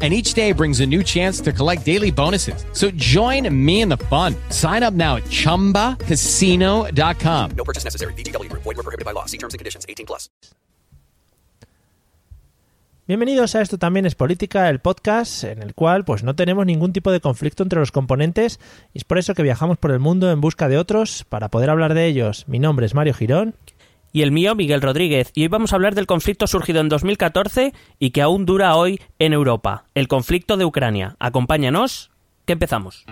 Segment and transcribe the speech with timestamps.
[0.00, 2.64] and each day brings a new chance to collect daily bonuses.
[2.72, 4.36] So join me in the fun.
[4.50, 7.50] Sign up now at ChumbaCasino.com.
[7.56, 8.12] No purchase necessary.
[8.12, 8.62] VGW Group.
[8.62, 9.24] Void were prohibited by law.
[9.26, 9.84] See terms and conditions.
[9.88, 10.30] 18 plus.
[13.08, 16.92] Bienvenidos a Esto también es política, el podcast en el cual pues no tenemos ningún
[16.92, 18.60] tipo de conflicto entre los componentes
[18.92, 21.70] y es por eso que viajamos por el mundo en busca de otros para poder
[21.70, 22.44] hablar de ellos.
[22.48, 23.54] Mi nombre es Mario Girón
[24.12, 27.72] y el mío Miguel Rodríguez, y hoy vamos a hablar del conflicto surgido en 2014
[27.98, 31.16] y que aún dura hoy en Europa, el conflicto de Ucrania.
[31.18, 32.10] Acompáñanos,
[32.44, 33.04] que empezamos.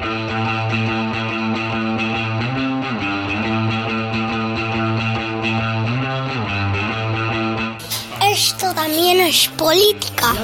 [8.22, 10.34] Esto también es política.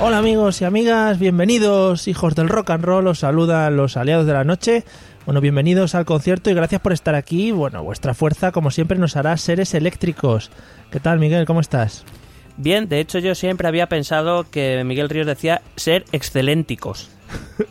[0.00, 4.32] Hola amigos y amigas, bienvenidos hijos del rock and roll, os saludan los aliados de
[4.32, 4.84] la noche.
[5.24, 7.52] Bueno, bienvenidos al concierto y gracias por estar aquí.
[7.52, 10.50] Bueno, vuestra fuerza, como siempre, nos hará seres eléctricos.
[10.90, 11.46] ¿Qué tal, Miguel?
[11.46, 12.04] ¿Cómo estás?
[12.56, 17.08] Bien, de hecho yo siempre había pensado que Miguel Ríos decía ser excelénticos.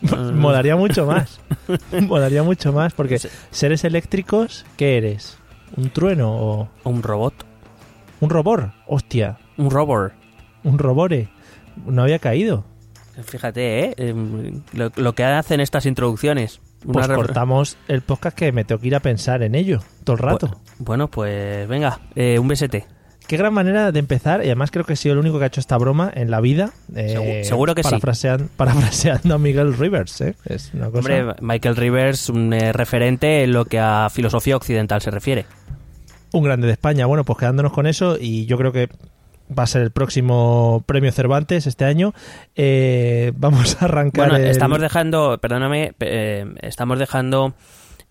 [0.34, 1.40] Molaría mucho más.
[2.00, 5.36] Molaría mucho más, porque seres eléctricos, ¿qué eres?
[5.76, 6.68] ¿Un trueno o...?
[6.84, 7.34] ¿Un robot?
[8.20, 8.72] ¿Un robor?
[8.86, 9.36] Hostia.
[9.58, 10.12] Un robor.
[10.64, 11.28] Un robore.
[11.84, 12.64] No había caído.
[13.24, 13.94] Fíjate, ¿eh?
[13.98, 16.62] Em, lo, lo que hacen estas introducciones.
[16.90, 20.22] Pues cortamos el podcast que me tengo que ir a pensar en ello todo el
[20.22, 20.60] rato.
[20.78, 22.86] Bueno, pues venga, eh, un besete.
[23.26, 25.46] Qué gran manera de empezar, y además creo que he sido el único que ha
[25.46, 26.72] hecho esta broma en la vida.
[26.94, 28.50] Eh, seguro que parafraseando, sí.
[28.56, 30.34] Parafraseando a Miguel Rivers, ¿eh?
[30.44, 30.98] Es una cosa...
[30.98, 35.46] Hombre, Michael Rivers, un eh, referente en lo que a filosofía occidental se refiere.
[36.32, 37.06] Un grande de España.
[37.06, 38.88] Bueno, pues quedándonos con eso, y yo creo que
[39.56, 42.14] va a ser el próximo premio Cervantes este año.
[42.54, 44.30] Eh, vamos a arrancar.
[44.30, 47.54] Bueno, estamos dejando, perdóname, eh, estamos dejando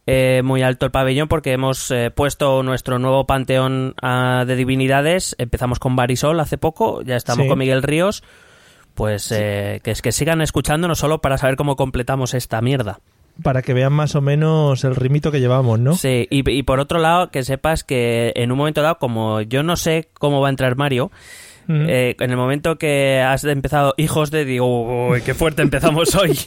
[0.06, 5.36] eh, muy alto el pabellón porque hemos puesto nuestro nuevo panteón ah, de divinidades.
[5.38, 8.24] Empezamos con Barisol hace poco, ya estamos con Miguel Ríos.
[8.94, 13.00] Pues que es que sigan escuchándonos solo para saber cómo completamos esta mierda
[13.44, 15.96] para que vean más o menos el rimito que llevamos, ¿no?
[15.96, 19.76] Sí, y, por otro lado, que sepas que en un momento dado, como yo no
[19.76, 21.12] sé cómo va a entrar Mario,
[21.70, 26.38] eh, en el momento que has empezado Hijos de, digo, uy, qué fuerte empezamos hoy.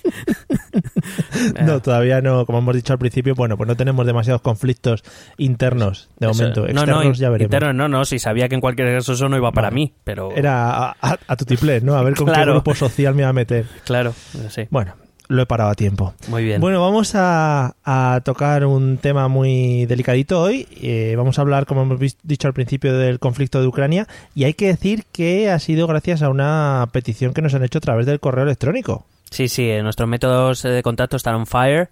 [1.65, 5.03] no, todavía no, como hemos dicho al principio, bueno, pues no tenemos demasiados conflictos
[5.39, 6.67] internos de momento.
[6.67, 7.47] Externos no, no, ya veremos.
[7.47, 10.31] Internos no, no, si sabía que en cualquier caso eso no iba para mí, pero...
[10.33, 11.95] Era a, tu tiplé, ¿no?
[11.95, 13.67] A ver con qué grupo social me iba a meter.
[13.85, 14.13] Claro,
[14.51, 14.67] sí.
[14.71, 14.95] Bueno,
[15.29, 16.15] lo he parado a tiempo.
[16.29, 16.61] Muy bien.
[16.61, 17.75] Bueno, vamos a,
[18.25, 20.69] tocar un tema muy delicadito hoy.
[20.81, 24.07] Eh, vamos a hablar, como hemos dicho al principio, del conflicto de Ucrania.
[24.35, 27.79] Y hay que decir que ha sido gracias a una petición que nos han hecho
[27.79, 29.07] a través del correo electrónico.
[29.31, 31.89] Sí, sí, nuestros métodos de contacto están on fire.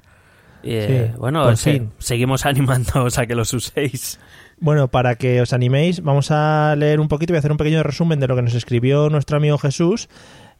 [0.62, 1.56] Eh, bueno,
[1.98, 4.20] seguimos animándoos a que los uséis.
[4.60, 7.82] Bueno, para que os animéis, vamos a leer un poquito, voy a hacer un pequeño
[7.82, 10.08] resumen de lo que nos escribió nuestro amigo Jesús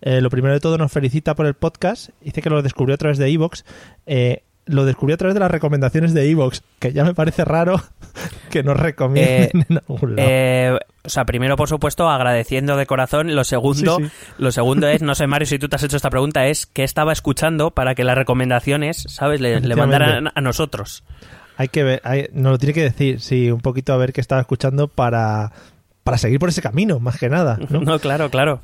[0.02, 2.10] eh, lo primero de todo nos felicita por el podcast.
[2.20, 3.64] Dice que lo descubrió a través de Evox.
[4.04, 7.80] Eh, lo descubrió a través de las recomendaciones de Evox, que ya me parece raro
[8.50, 9.50] que nos recomienden
[10.16, 13.34] eh, o sea, primero, por supuesto, agradeciendo de corazón.
[13.34, 13.98] Lo segundo,
[14.38, 16.84] lo segundo es, no sé, Mario, si tú te has hecho esta pregunta, es que
[16.84, 21.04] estaba escuchando para que las recomendaciones, ¿sabes?, le, mandaran a nosotros.
[21.56, 24.20] Hay que ver, hay, nos lo tiene que decir, sí, un poquito a ver qué
[24.20, 25.52] estaba escuchando para,
[26.02, 27.58] para seguir por ese camino, más que nada.
[27.69, 28.60] no claro, claro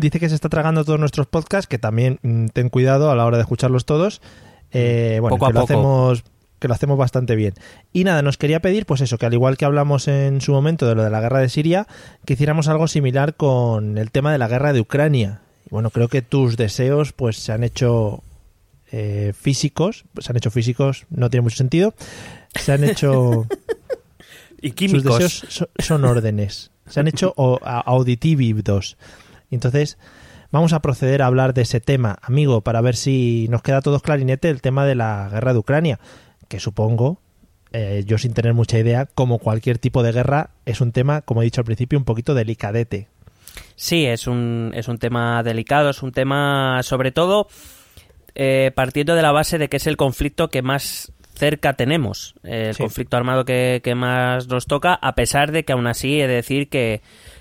[0.00, 3.24] dice que se está tragando todos nuestros podcasts, que también mm, ten cuidado a la
[3.26, 4.20] hora de escucharlos todos.
[4.72, 6.24] Eh, bueno, que lo hacemos
[6.60, 7.54] que lo hacemos bastante bien.
[7.92, 10.86] Y nada, nos quería pedir, pues eso, que al igual que hablamos en su momento
[10.86, 11.86] de lo de la guerra de Siria,
[12.26, 15.40] que hiciéramos algo similar con el tema de la guerra de Ucrania.
[15.64, 18.22] Y bueno, creo que tus deseos, pues se han hecho
[18.92, 21.94] eh, físicos, se han hecho físicos, no tiene mucho sentido.
[22.54, 23.46] Se han hecho.
[24.60, 25.02] y químicos.
[25.02, 26.70] Sus deseos son, órdenes.
[26.86, 27.32] Se han hecho
[29.50, 29.98] Entonces,
[30.50, 34.02] vamos a proceder a hablar de ese tema, amigo, para ver si nos queda todos
[34.02, 36.00] clarinete el tema de la guerra de Ucrania,
[36.48, 37.20] que supongo,
[37.72, 41.42] eh, yo sin tener mucha idea, como cualquier tipo de guerra, es un tema, como
[41.42, 43.08] he dicho al principio, un poquito delicadete.
[43.76, 47.48] Sí, es un, es un tema delicado, es un tema sobre todo
[48.34, 52.76] eh, partiendo de la base de que es el conflicto que más cerca tenemos, el
[52.76, 56.34] conflicto armado que, que, más nos toca, a pesar de que aún así he de
[56.34, 57.00] decir que,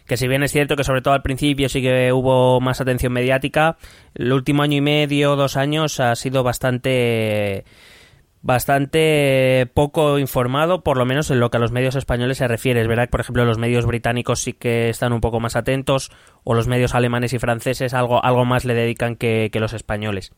[0.10, 3.14] que si bien es cierto que sobre todo al principio sí que hubo más atención
[3.14, 3.78] mediática,
[4.16, 7.64] el último año y medio, dos años ha sido bastante
[8.42, 12.82] bastante poco informado, por lo menos en lo que a los medios españoles se refiere.
[12.82, 16.12] Es verdad que, por ejemplo, los medios británicos sí que están un poco más atentos,
[16.44, 20.32] o los medios alemanes y franceses algo, algo más le dedican que, los españoles.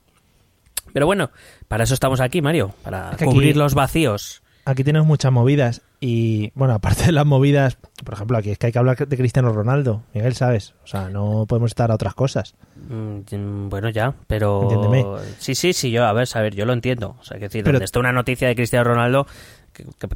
[0.92, 1.32] Pero bueno,
[1.70, 4.44] para eso estamos aquí, Mario, para cubrir los vacíos.
[4.66, 8.66] Aquí tenemos muchas movidas y, bueno, aparte de las movidas, por ejemplo, aquí es que
[8.66, 10.74] hay que hablar de Cristiano Ronaldo, Miguel, ¿sabes?
[10.84, 12.56] O sea, no podemos estar a otras cosas.
[12.90, 15.22] Mm, bueno, ya, pero...
[15.38, 17.16] Sí, sí, sí, yo, a ver, a ver, yo lo entiendo.
[17.20, 17.76] O sea, que decir, pero...
[17.76, 19.28] donde está una noticia de Cristiano Ronaldo,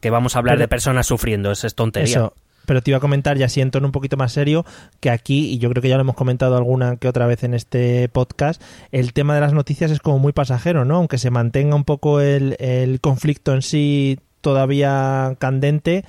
[0.01, 2.17] que, vamos a hablar de personas sufriendo, eso es tontería.
[2.17, 2.33] Eso,
[2.65, 4.65] pero te iba a comentar, ya siento en un poquito más serio,
[4.99, 7.53] que aquí, y yo creo que ya lo hemos comentado alguna que otra vez en
[7.53, 8.59] este podcast,
[8.91, 10.95] el tema de las noticias es como muy pasajero, ¿no?
[10.97, 16.05] Aunque se mantenga un poco el, el conflicto en sí todavía candente,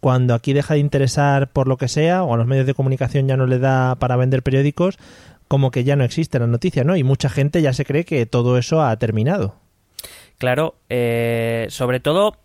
[0.00, 3.26] cuando aquí deja de interesar por lo que sea, o a los medios de comunicación
[3.26, 4.98] ya no le da para vender periódicos,
[5.48, 6.96] como que ya no existe la noticia, ¿no?
[6.96, 9.54] Y mucha gente ya se cree que todo eso ha terminado.
[10.36, 12.36] Claro, eh, sobre todo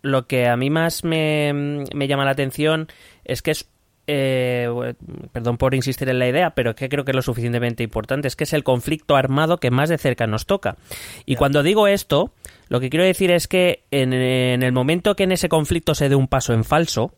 [0.00, 2.86] lo que a mí más me, me llama la atención
[3.24, 3.66] es que es
[4.08, 4.94] eh,
[5.32, 8.36] perdón por insistir en la idea, pero que creo que es lo suficientemente importante, es
[8.36, 10.76] que es el conflicto armado que más de cerca nos toca.
[11.24, 12.32] Y cuando digo esto,
[12.72, 16.14] lo que quiero decir es que en, el momento que en ese conflicto se dé
[16.14, 17.14] un paso en falso,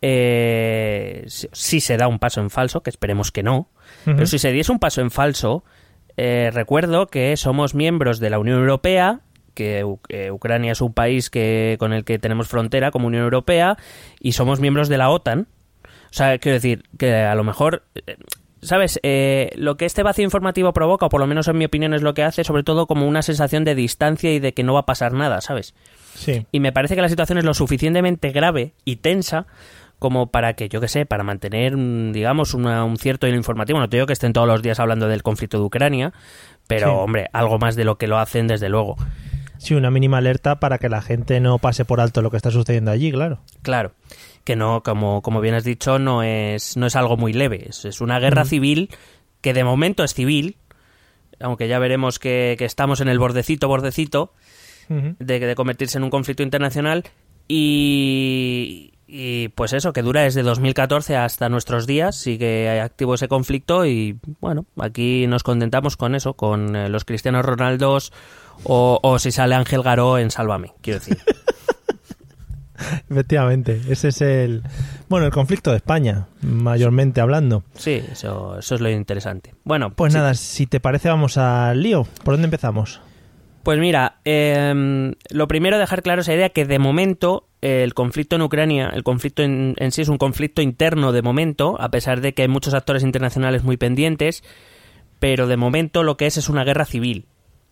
[0.00, 3.70] eh, si, se da un paso en falso, que esperemos que no,
[4.04, 5.64] pero si se diese un paso en falso,
[6.16, 9.22] eh, recuerdo que somos miembros de la Unión Europea,
[9.52, 9.82] que
[10.30, 13.76] Ucrania es un país que, con el que tenemos frontera como Unión Europea,
[14.20, 15.48] y somos miembros de la OTAN,
[15.84, 18.14] o sea, quiero decir que a lo mejor eh,
[18.66, 18.98] ¿Sabes?
[19.04, 22.02] Eh, lo que este vacío informativo provoca, o por lo menos en mi opinión es
[22.02, 24.80] lo que hace, sobre todo como una sensación de distancia y de que no va
[24.80, 25.72] a pasar nada, ¿sabes?
[26.16, 26.46] Sí.
[26.50, 29.46] Y me parece que la situación es lo suficientemente grave y tensa
[30.00, 33.78] como para que, yo qué sé, para mantener, mm, digamos, un cierto hilo informativo.
[33.78, 36.12] No te digo que estén todos los días hablando del conflicto de Ucrania,
[36.66, 38.96] pero, hombre, algo más de lo que lo hacen, desde luego.
[39.58, 42.50] Sí, una mínima alerta para que la gente no pase por alto lo que está
[42.50, 43.38] sucediendo allí, claro.
[43.62, 43.92] Claro
[44.46, 47.68] que no, como, como bien has dicho, no es, no es algo muy leve.
[47.68, 48.90] Es, una guerra civil
[49.40, 50.56] que de momento es civil,
[51.40, 54.32] aunque ya veremos que, estamos en el bordecito, bordecito,
[54.88, 57.02] de, de convertirse en un conflicto internacional.
[57.48, 63.84] Y, y pues eso, que dura desde 2014 hasta nuestros días, sigue activo ese conflicto
[63.84, 68.12] y bueno, aquí nos contentamos con eso, con eh, los cristianos Ronaldos
[68.62, 71.18] o, o si sale Ángel Garó en Sálvame, quiero decir.
[73.10, 74.62] Efectivamente, ese es el
[75.08, 77.64] bueno el conflicto de España, mayormente hablando.
[77.74, 79.54] Sí, eso, eso es lo interesante.
[79.64, 82.06] Bueno, pues nada, si te parece vamos al lío.
[82.24, 83.00] ¿Por dónde empezamos?
[83.66, 88.42] Pues mira, em, lo primero dejar claro esa idea que de momento el conflicto en
[88.42, 92.42] Ucrania, el conflicto en, sí es un conflicto interno de momento, a pesar de que
[92.42, 94.44] hay muchos actores internacionales muy pendientes,
[95.18, 97.26] pero de momento lo que es es una guerra civil.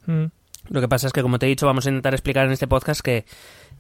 [0.07, 0.25] Mm.
[0.71, 2.67] Lo que pasa es que, como te he dicho, vamos a intentar explicar en este
[2.67, 3.25] podcast que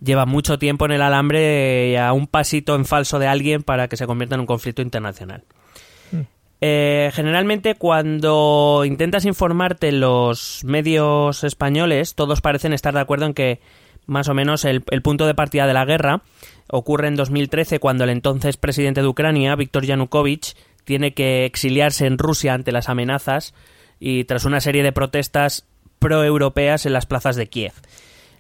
[0.01, 3.89] lleva mucho tiempo en el alambre y a un pasito en falso de alguien para
[3.89, 5.45] que se convierta en un conflicto internacional.
[6.13, 6.23] Hmm.
[6.61, 13.35] Eh, generalmente cuando intentas informarte en los medios españoles, todos parecen estar de acuerdo en
[13.35, 13.61] que
[14.07, 16.23] más o menos el, punto de partida de la guerra
[16.69, 20.55] ocurre en 2013 cuando el entonces presidente de Ucrania, Víctor Yanukovych,
[20.85, 23.55] tiene que exiliarse en Rusia ante las amenazas
[23.99, 25.67] y tras una serie de protestas
[25.99, 27.73] proeuropeas en las plazas de Kiev.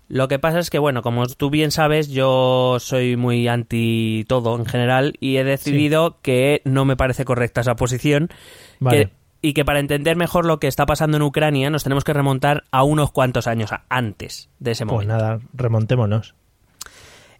[0.08, 4.56] Lo que pasa es que, bueno, como tú bien sabes, yo soy muy anti todo
[4.56, 8.28] en general y he decidido que no me parece correcta esa posición.
[9.40, 12.64] y que para entender mejor lo que está pasando en Ucrania nos tenemos que remontar
[12.70, 15.14] a unos cuantos años antes de ese pues momento.
[15.14, 16.34] Pues nada, remontémonos.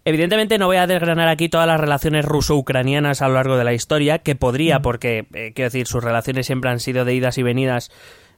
[0.06, 3.72] Evidentemente no voy a desgranar aquí todas las relaciones ruso-ucranianas a lo largo de la
[3.72, 4.82] historia, que podría, mm.
[4.82, 7.90] porque, eh, quiero decir, sus relaciones siempre han sido de idas y venidas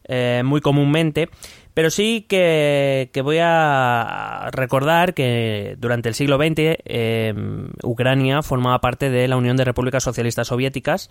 [0.04, 1.28] eh, muy comúnmente,
[1.76, 9.10] pero sí que, voy a recordar que durante el siglo XX em, Ucrania formaba parte
[9.10, 11.10] de la Unión de Repúblicas Socialistas Soviéticas,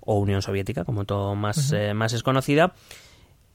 [0.00, 2.74] o Unión Soviética, como todo más, eh, más es conocida.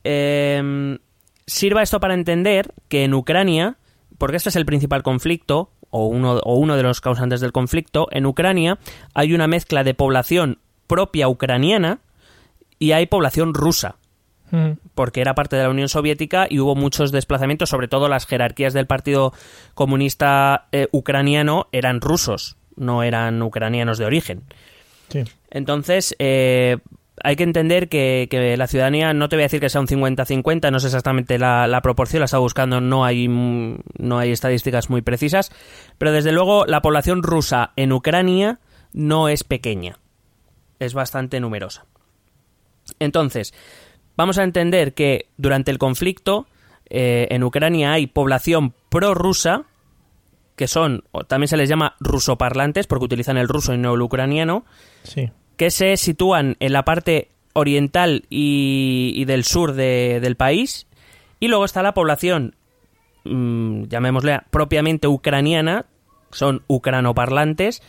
[0.04, 0.98] Em,
[1.46, 3.78] sirva esto para entender que en Ucrania,
[4.18, 8.08] porque este es el principal conflicto, o uno, o uno de los causantes del conflicto,
[8.10, 8.80] en Ucrania
[9.14, 12.00] hay una mezcla de población propia ucraniana
[12.80, 14.00] y hay población rusa
[14.96, 18.74] porque era parte de la Unión Soviética y hubo muchos desplazamientos, sobre todo las jerarquías
[18.74, 19.34] del Partido
[19.74, 24.44] Comunista eh, Ucraniano eran rusos, no eran ucranianos de origen.
[25.50, 26.78] Entonces, eh,
[27.24, 30.72] hay que entender que, la ciudadanía, no te voy a decir que sea un 50-50,
[30.72, 35.52] no sé exactamente la, proporción, la está buscando, no hay, no hay estadísticas muy precisas,
[35.98, 38.60] pero desde luego la población rusa en Ucrania
[38.94, 40.00] no es pequeña,
[40.80, 41.86] es bastante numerosa.
[43.00, 43.54] Entonces,
[44.20, 46.46] vamos a entender que durante el conflicto
[46.90, 49.64] eh, en Ucrania hay población prorrusa,
[50.58, 54.66] que son, también se les llama rusoparlantes, porque utilizan el ruso y no el ucraniano,
[55.56, 60.88] que se sitúan en la parte oriental y, del sur del país.
[61.40, 62.56] Y luego está la población,
[63.24, 65.86] mmm, llamémosle propiamente ucraniana,
[66.32, 67.82] son ucranoparlantes,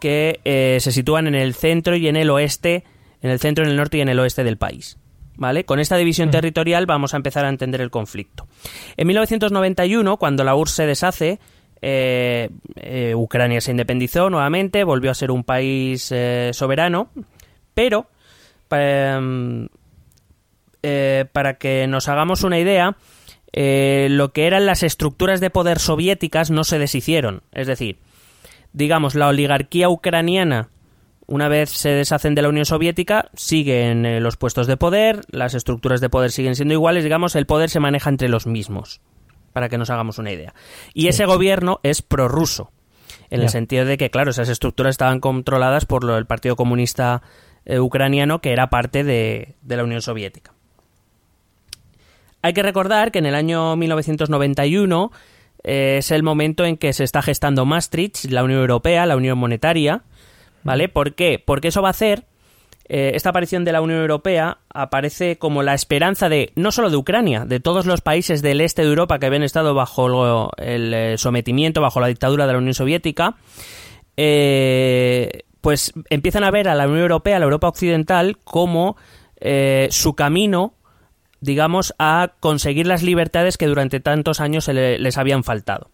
[0.00, 2.84] que eh, se sitúan en el centro y en el oeste,
[3.20, 4.96] en el centro, en el norte y en el oeste del país.
[5.36, 5.64] ¿Vale?
[5.64, 8.46] Con esta división territorial vamos a empezar a entender el conflicto.
[8.96, 11.38] En 1991, cuando la URSS se deshace,
[11.82, 16.12] eh, eh, Ucrania se independizó nuevamente, volvió a ser un país
[16.52, 17.10] soberano,
[17.74, 18.08] pero
[18.70, 19.68] em,
[21.32, 22.96] para que nos hagamos una idea,
[23.52, 27.42] lo que eran las estructuras de poder soviéticas no se deshicieron.
[27.52, 27.98] Es decir,
[28.76, 30.68] digamos, la oligarquía ucraniana,
[31.26, 35.54] una vez se deshacen de la Unión Soviética, siguen eh, los puestos de poder, las
[35.54, 39.00] estructuras de poder siguen siendo iguales, digamos, el poder se maneja entre los mismos,
[39.52, 40.54] para que nos hagamos una idea.
[40.94, 42.70] Y ese gobierno es prorruso,
[43.28, 47.22] en el sentido de que, claro, esas estructuras estaban controladas por el Partido Comunista
[47.64, 50.52] eh, Ucraniano, que era parte de, de la Unión Soviética.
[52.42, 55.10] Hay que recordar que en el año 1991
[55.64, 60.04] es el momento en que se está gestando Maastricht, la Unión Europea, la Unión Monetaria,
[60.66, 60.88] ¿vale?
[60.88, 61.42] ¿Por qué?
[61.44, 62.24] Porque eso va a hacer,
[62.88, 66.96] eh, esta aparición de la Unión Europea aparece como la esperanza de, no solo de
[66.96, 71.18] Ucrania, de todos los países del este de Europa que habían estado bajo el eh,
[71.18, 73.36] sometimiento, bajo la dictadura de la Unión Soviética,
[74.16, 78.96] eh, pues empiezan a ver a la Unión Europea, a la Europa Occidental, como
[79.90, 80.72] su camino
[81.40, 85.90] digamos, a conseguir las libertades que durante tantos años les habían faltado.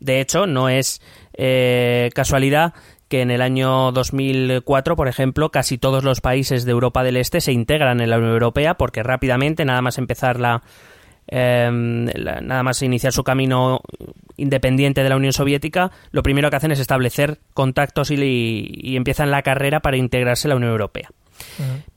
[0.00, 1.00] De hecho, no es
[1.34, 2.72] eh, casualidad
[3.10, 7.40] que en el año 2004, por ejemplo, casi todos los países de Europa del Este
[7.40, 10.62] se integran en la Unión Europea porque rápidamente, nada más empezar la,
[11.26, 13.80] em, nada más iniciar su camino
[14.36, 19.32] independiente de la Unión Soviética, lo primero que hacen es establecer contactos y, y empiezan
[19.32, 21.10] la carrera para integrarse en la Unión Europea.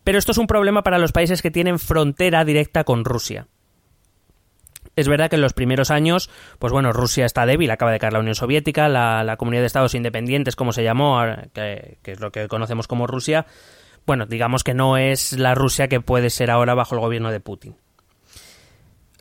[0.03, 3.46] Pero esto es un problema para los países que tienen frontera directa con Rusia.
[4.95, 8.13] Es verdad que en los primeros años, pues bueno, Rusia está débil, acaba de caer
[8.13, 11.19] la Unión Soviética, la, Comunidad de Estados Independientes, como se llamó,
[11.53, 13.45] que, es lo que conocemos como Rusia,
[14.05, 17.39] bueno, digamos que no es la Rusia que puede ser ahora bajo el gobierno de
[17.39, 17.75] Putin.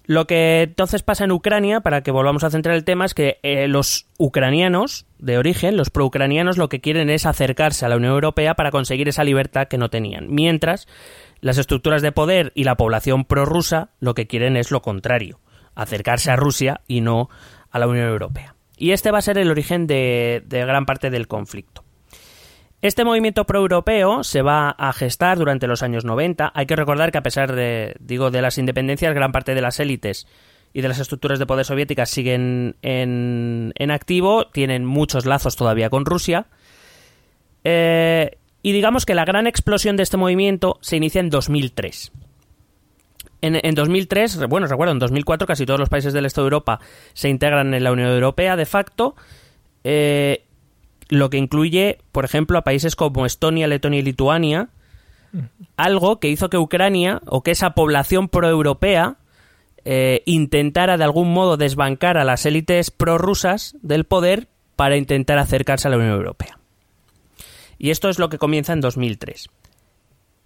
[0.04, 3.38] Lo que entonces pasa en Ucrania, para que volvamos a centrar el tema, es que
[3.44, 8.12] eh, los ucranianos de origen, los pro-ucranianos, lo que quieren es acercarse a la Unión
[8.12, 10.26] Europea para conseguir esa libertad que no tenían.
[10.28, 10.88] Mientras
[11.40, 15.38] las estructuras de poder y la población prorrusa lo que quieren es lo contrario,
[15.74, 17.28] acercarse a Rusia y no
[17.70, 18.54] a la Unión Europea.
[18.76, 21.84] Y este va a ser el origen de gran parte del conflicto.
[22.82, 26.50] Este movimiento proeuropeo se va a gestar durante los años 90.
[26.52, 29.78] Hay que recordar que a pesar de, digo, de las independencias, gran parte de las
[29.78, 30.26] élites
[30.72, 36.04] y de las estructuras de poder soviéticas siguen en, activo, tienen muchos lazos todavía con
[36.04, 36.46] Rusia.
[37.62, 42.10] Eh, y digamos que la gran explosión de este movimiento se inicia en 2003.
[43.42, 46.80] En, en, 2003, bueno, recuerdo, en 2004 casi todos los países del este de Europa
[47.12, 49.16] se integran en la Unión Europea de facto.
[49.84, 50.44] Eh,
[51.08, 54.68] lo que incluye, por ejemplo, a países como Estonia, Letonia y Lituania,
[55.76, 59.16] algo que hizo que Ucrania o que esa población proeuropea
[59.84, 65.88] eh, intentara de algún modo desbancar a las élites prorrusas del poder para intentar acercarse
[65.88, 66.58] a la Unión Europea.
[67.78, 69.48] Y esto es lo que comienza en 2003.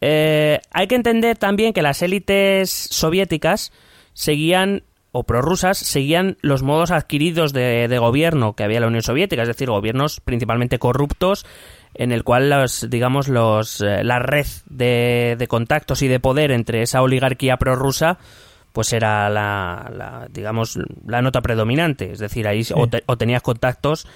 [0.00, 3.72] Eh, hay que entender también que las élites soviéticas
[4.12, 9.42] seguían o prorrusas seguían los modos adquiridos de, gobierno que había en la Unión Soviética,
[9.42, 11.46] es decir, gobiernos principalmente corruptos
[11.94, 16.82] en el cual los, digamos, los, eh, la red de, contactos y de poder entre
[16.82, 18.18] esa oligarquía prorrusa
[18.72, 22.12] pues era la, digamos, la nota predominante.
[22.12, 24.06] Es decir, ahí o, tenías contactos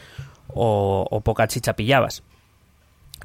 [0.49, 2.23] o, o poca chicha pillabas.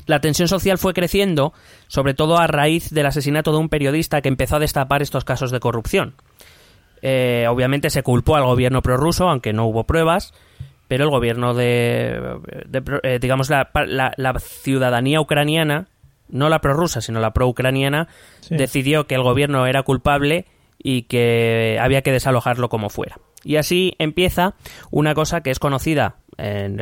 [0.06, 1.54] La tensión social fue creciendo,
[1.88, 5.52] sobre todo a raíz del asesinato de un periodista que empezó a destapar estos casos
[5.52, 6.16] de corrupción.
[7.02, 10.34] Eh, obviamente se culpó al gobierno prorruso, aunque no hubo pruebas,
[10.88, 12.40] pero el gobierno de,
[13.04, 13.70] eh, digamos, la,
[14.40, 15.88] ciudadanía ucraniana,
[16.30, 18.08] no la prorrusa, sino la pro-ucraniana,
[18.50, 20.46] decidió que el gobierno era culpable
[20.78, 23.18] y que había que desalojarlo como fuera.
[23.44, 24.56] Y así empieza
[24.90, 26.78] una cosa que es conocida en,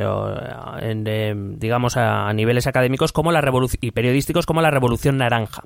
[1.60, 3.43] digamos a niveles académicos como la
[3.81, 5.63] y periodísticos como la revolución naranja.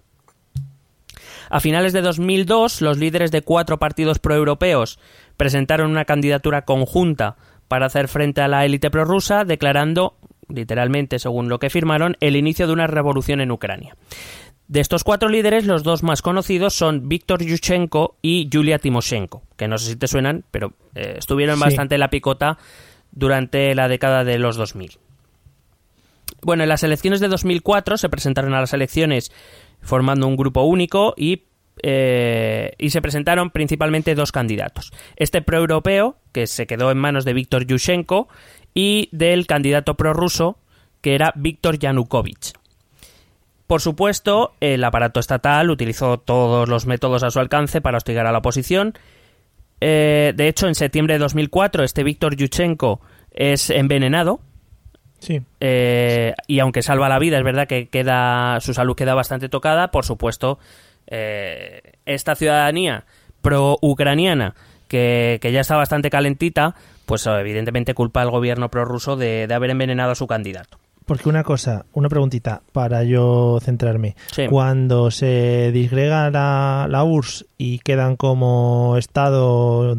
[1.50, 5.00] A finales de 2002, los líderes de cuatro partidos proeuropeos
[5.38, 10.15] presentaron una candidatura conjunta para hacer frente a la élite prorrusa, declarando,
[10.50, 13.96] literalmente según lo que firmaron, el inicio de una revolución en Ucrania.
[14.67, 19.70] De estos cuatro líderes, los dos más conocidos son Víctor Yushchenko y Yulia Timoshenko, que
[19.70, 22.58] no sé si te suenan, pero eh, estuvieron bastante en la picota
[23.12, 25.00] durante la década de los 2000.
[26.42, 29.32] Bueno, en las elecciones de 2004 se presentaron a las elecciones
[29.82, 31.44] formando un grupo único y,
[31.82, 34.92] eh, y se presentaron principalmente dos candidatos.
[35.16, 38.28] Este proeuropeo, que se quedó en manos de Víctor Yushchenko,
[38.74, 40.60] y del candidato prorruso,
[41.02, 42.54] que era Víctor Yanukovych.
[43.66, 48.32] Por supuesto, el aparato estatal utilizó todos los métodos a su alcance para hostigar a
[48.32, 48.94] la oposición.
[49.80, 54.40] Eh, de hecho, en septiembre de 2004, este Víctor Yushchenko es envenenado.
[55.20, 55.42] Sí.
[55.60, 59.92] Eh, y aunque salva la vida, es verdad que queda, su salud queda bastante tocada.
[59.92, 60.60] Por supuesto,
[61.08, 63.06] eh, esta ciudadanía
[63.42, 64.56] pro-ucraniana,
[64.88, 70.12] que, ya está bastante calentita, pues evidentemente culpa al gobierno prorruso de, de haber envenenado
[70.12, 70.78] a su candidato.
[71.08, 74.18] Porque una cosa, una preguntita para yo centrarme.
[74.50, 79.98] Cuando se disgrega la, la, URSS y quedan como Estado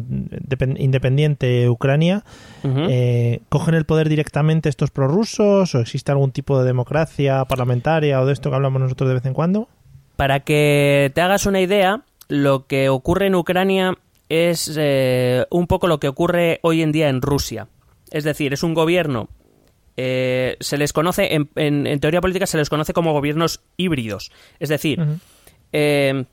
[0.77, 2.23] independiente Ucrania,
[2.63, 8.27] eh, ¿cogen el poder directamente estos prorrusos o existe algún tipo de democracia parlamentaria o
[8.27, 9.67] de esto que hablamos nosotros de vez en cuando?
[10.15, 13.97] Para que te hagas una idea, lo que ocurre en Ucrania
[14.29, 17.67] es eh, un poco lo que ocurre hoy en día en Rusia.
[18.11, 19.27] Es decir, es un gobierno
[20.01, 24.31] eh, se les conoce, en, teoría política se les conoce como gobiernos híbridos.
[24.57, 25.05] Es decir,
[25.73, 26.23] eh,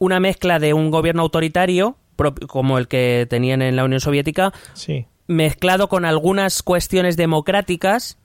[0.00, 1.96] una mezcla de un gobierno autoritario,
[2.48, 4.52] como el que tenían en la Unión Soviética,
[5.28, 8.18] mezclado con algunas cuestiones democráticas,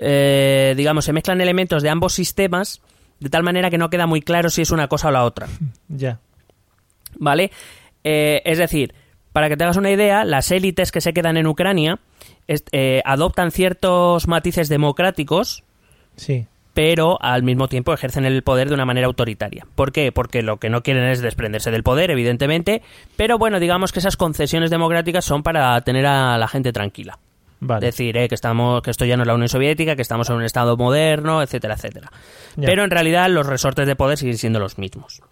[0.00, 2.80] eh, digamos, se mezclan elementos de ambos sistemas,
[3.20, 5.48] de tal manera que no queda muy claro si es una cosa o la otra.
[5.88, 6.18] Ya.
[7.16, 7.50] ¿Vale?
[8.02, 8.94] es decir,
[9.32, 12.00] para que te hagas una idea, las élites que se quedan en Ucrania
[12.48, 15.64] eh, adoptan ciertos matices democráticos,
[16.16, 16.46] sí.
[16.74, 19.66] pero al mismo tiempo ejercen el poder de una manera autoritaria.
[19.74, 20.12] ¿Por qué?
[20.12, 22.82] Porque lo que no quieren es desprenderse del poder, evidentemente,
[23.16, 27.18] pero bueno, digamos que esas concesiones democráticas son para tener a la gente tranquila.
[27.80, 30.36] Decir eh, que estamos, que esto ya no es la Unión Soviética, que estamos en
[30.36, 32.12] un estado moderno, etcétera, etcétera.
[32.56, 35.22] Pero en realidad los resortes de poder siguen siendo los mismos.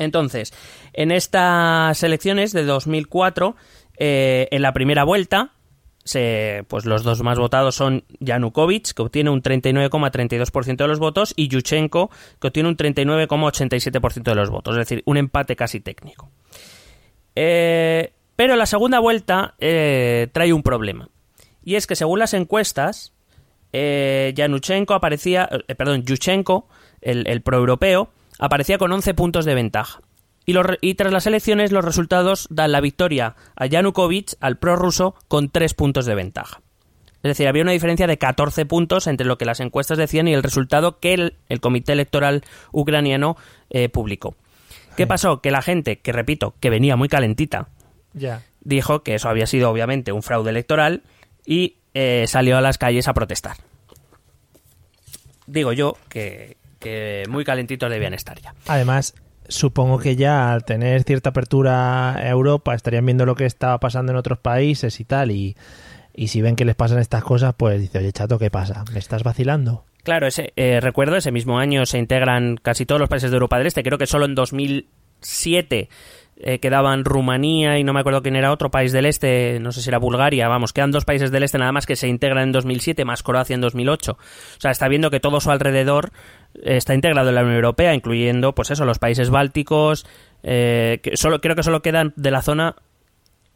[0.00, 0.54] Entonces,
[0.94, 3.54] en estas elecciones de 2004,
[4.00, 5.52] eh, en la primera vuelta,
[6.02, 11.48] pues los dos más votados son Yanukovych, que obtiene un 39,32% de los votos, y
[11.48, 12.10] Yushchenko,
[12.40, 16.30] que obtiene un 39,87% de los votos, es decir, un empate casi técnico.
[17.36, 21.10] Eh, pero la segunda vuelta eh, trae un problema.
[21.62, 23.12] Y es que según las encuestas,
[23.74, 24.34] eh,
[24.88, 26.66] aparecía, perdón, Yushchenko,
[27.02, 28.08] el, el proeuropeo,
[28.38, 30.00] aparecía con 11 puntos de ventaja.
[30.46, 35.74] Y, tras las elecciones los resultados dan la victoria a Yanukovych, al prorruso, con 3
[35.74, 36.60] puntos de ventaja.
[37.22, 40.34] Es decir, había una diferencia de 14 puntos entre lo que las encuestas decían y
[40.34, 41.14] el resultado que
[41.48, 43.36] el, Comité Electoral ucraniano
[43.68, 44.34] eh, publicó.
[44.96, 45.40] ¿Qué pasó?
[45.40, 47.68] Que la gente, que repito, que venía muy calentita,
[48.62, 51.02] dijo que eso había sido obviamente un fraude electoral
[51.46, 53.56] y eh, salió a las calles a protestar.
[55.46, 58.54] Digo yo que, que muy calentitos debían estar ya.
[58.66, 59.14] Además,
[59.50, 64.12] supongo que ya al tener cierta apertura a Europa estarían viendo lo que estaba pasando
[64.12, 65.56] en otros países y tal, y,
[66.26, 68.84] si ven que les pasan estas cosas, pues dice, oye, chato, ¿qué pasa?
[68.92, 69.84] ¿Me estás vacilando?
[70.02, 73.58] Claro, ese, eh, recuerdo, ese mismo año se integran casi todos los países de Europa
[73.58, 75.88] del Este, creo que solo en 2007
[76.42, 79.82] eh, quedaban Rumanía y no me acuerdo quién era otro país del este, no sé
[79.82, 82.52] si era Bulgaria, vamos, quedan dos países del este nada más que se integran en
[82.52, 84.12] 2007, más Croacia en 2008.
[84.12, 84.16] O
[84.58, 86.12] sea, está viendo que todo su alrededor
[86.62, 90.06] está integrado en la Unión Europea, incluyendo, pues eso, los países bálticos,
[90.42, 92.76] eh, que solo, creo que solo quedan de la zona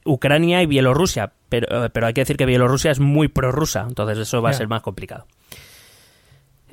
[0.05, 4.19] Ucrania y Bielorrusia, pero, eh, pero hay que decir que Bielorrusia es muy prorrusa, entonces
[4.19, 5.27] eso va a ser más complicado.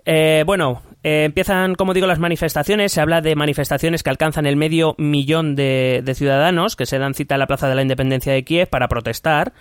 [0.05, 2.91] Eh, bueno, eh, empiezan, como digo, las manifestaciones.
[2.91, 7.35] Se habla de manifestaciones que alcanzan el medio millón de, ciudadanos que se dan cita
[7.35, 9.53] a la Plaza de la Independencia de Kiev para protestar.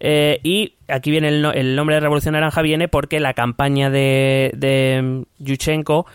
[0.00, 5.24] Eh, y aquí viene el, nombre de Revolución Naranja viene porque la campaña de, de
[5.38, 6.06] Yushchenko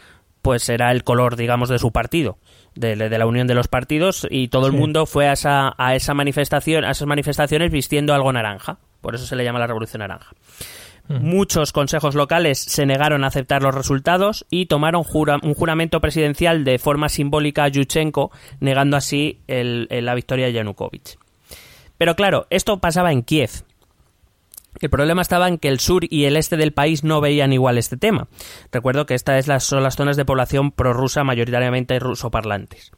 [0.41, 2.37] pues era el color, digamos, de su partido,
[2.75, 6.13] de, la unión de los partidos y todo el mundo fue a esa, a esa
[6.13, 8.79] manifestación, a esas manifestaciones vistiendo algo naranja.
[9.01, 10.31] Por eso se le llama la Revolución Naranja.
[11.07, 15.03] Muchos consejos locales se negaron a aceptar los resultados y tomaron
[15.41, 21.17] un juramento presidencial de forma simbólica a Yushchenko, negando así la victoria de Yanukovych.
[21.97, 23.63] Pero claro, esto pasaba en Kiev.
[24.81, 27.77] El problema estaba en que el sur y el este del país no veían igual
[27.77, 28.27] este tema.
[28.71, 32.91] Recuerdo que estas son las zonas de población prorrusa mayoritariamente rusoparlantes.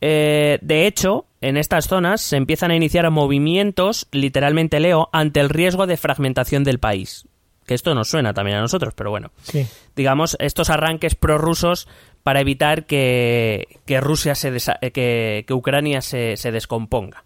[0.00, 5.48] Eh, de hecho, en estas zonas se empiezan a iniciar movimientos, literalmente leo, ante el
[5.48, 7.26] riesgo de fragmentación del país.
[7.66, 9.32] Que esto nos suena también a nosotros, pero bueno.
[9.42, 9.66] Sí.
[9.96, 11.88] Digamos, estos arranques prorrusos
[12.22, 17.24] para evitar que, que Rusia se eh, que, que Ucrania se, se descomponga.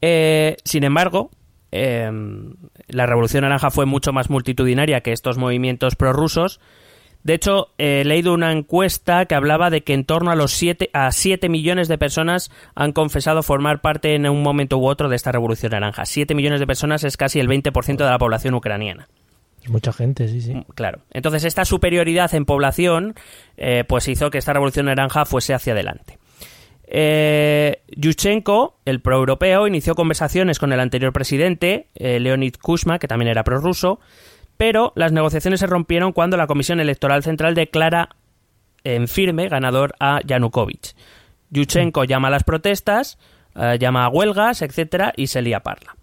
[0.00, 1.30] Eh, sin embargo,
[1.74, 2.10] eh,
[2.86, 6.60] la Revolución Naranja fue mucho más multitudinaria que estos movimientos prorrusos.
[7.24, 10.52] De hecho, eh, he leído una encuesta que hablaba de que en torno a los
[10.52, 15.08] 7 a 7 millones de personas han confesado formar parte en un momento u otro
[15.08, 16.04] de esta Revolución Naranja.
[16.04, 19.08] 7 millones de personas es casi el 20% de la población ucraniana.
[19.66, 20.64] Mucha gente, sí, sí.
[20.74, 21.00] Claro.
[21.10, 23.14] Entonces, esta superioridad en población
[23.56, 26.18] eh, pues hizo que esta Revolución Naranja fuese hacia adelante.
[26.96, 33.28] Eh, Yushchenko, el proeuropeo, inició conversaciones con el anterior presidente, eh, Leonid Kuchma, que también
[33.28, 33.98] era prorruso,
[34.56, 38.10] pero las negociaciones se rompieron cuando la Comisión Electoral Central declara
[38.84, 40.94] en firme ganador a Yanukovych.
[41.50, 43.18] Yushchenko llama a las protestas,
[43.56, 45.96] eh, llama a huelgas, etcétera, y se lía parla.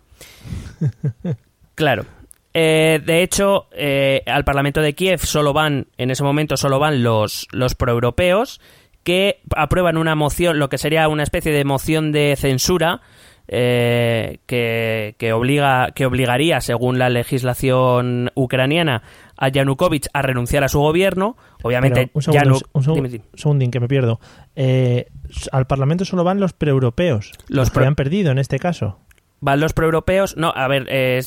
[1.74, 2.06] Claro.
[2.54, 7.02] Eh, de hecho, eh, al Parlamento de Kiev solo van, en ese momento solo van
[7.02, 8.60] los, los proeuropeos
[9.04, 13.02] que aprueban una moción, lo que sería una especie de moción de censura
[13.48, 19.02] eh, que, que obliga, que obligaría, según la legislación ucraniana,
[19.38, 21.36] a Yanukovych a renunciar a su gobierno.
[21.64, 23.26] Obviamente, Pero un segundo, un, segu- dime, dime.
[23.34, 24.20] un segundín, que me pierdo.
[24.56, 25.08] Eh,
[25.52, 27.32] al Parlamento solo van los preeuropeos.
[27.48, 29.00] Los Los que han perdido en este caso.
[29.44, 30.38] ¿Van los proeuropeos?
[30.38, 31.20] No, a ver, eh,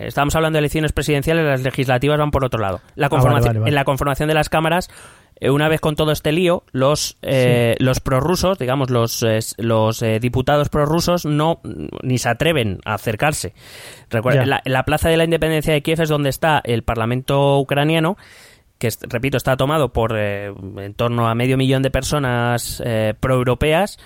[0.00, 2.80] estamos hablando de elecciones presidenciales, las legislativas van por otro lado.
[2.94, 3.68] La Ah, vale, conformación, vale, vale.
[3.68, 4.92] En la conformación de las cámaras, eh,
[5.42, 10.18] una vez con todo este lío, los, eh, los prorrusos, digamos, los, eh, los eh,
[10.20, 11.60] diputados prorrusos no
[12.02, 13.54] ni se atreven a acercarse.
[14.10, 18.16] Recuerda, la, Plaza de la Independencia de Kiev es donde está el Parlamento ucraniano,
[18.78, 23.98] que, repito, está tomado por eh, en torno a medio millón de personas eh, proeuropeas,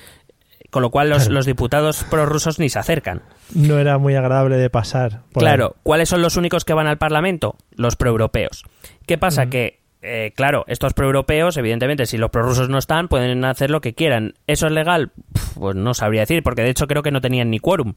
[0.71, 1.35] con lo cual los, Claro.
[1.35, 3.23] los diputados prorrusos ni se acercan.
[3.55, 5.21] No era muy agradable de pasar.
[5.33, 7.57] por Claro, ¿cuáles son los únicos que van al Parlamento?
[7.77, 8.65] Los proeuropeos.
[9.07, 9.47] ¿Qué pasa?
[9.47, 13.95] Que, eh, claro, estos proeuropeos, evidentemente, si los prorrusos no están, pueden hacer lo que
[13.95, 14.35] quieran.
[14.49, 15.13] ¿Eso es legal?
[15.55, 17.95] Pues no sabría decir, porque de hecho creo que no tenían ni quórum.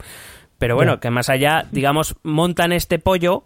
[0.60, 3.46] Pero bueno, que más allá, digamos, montan este pollo,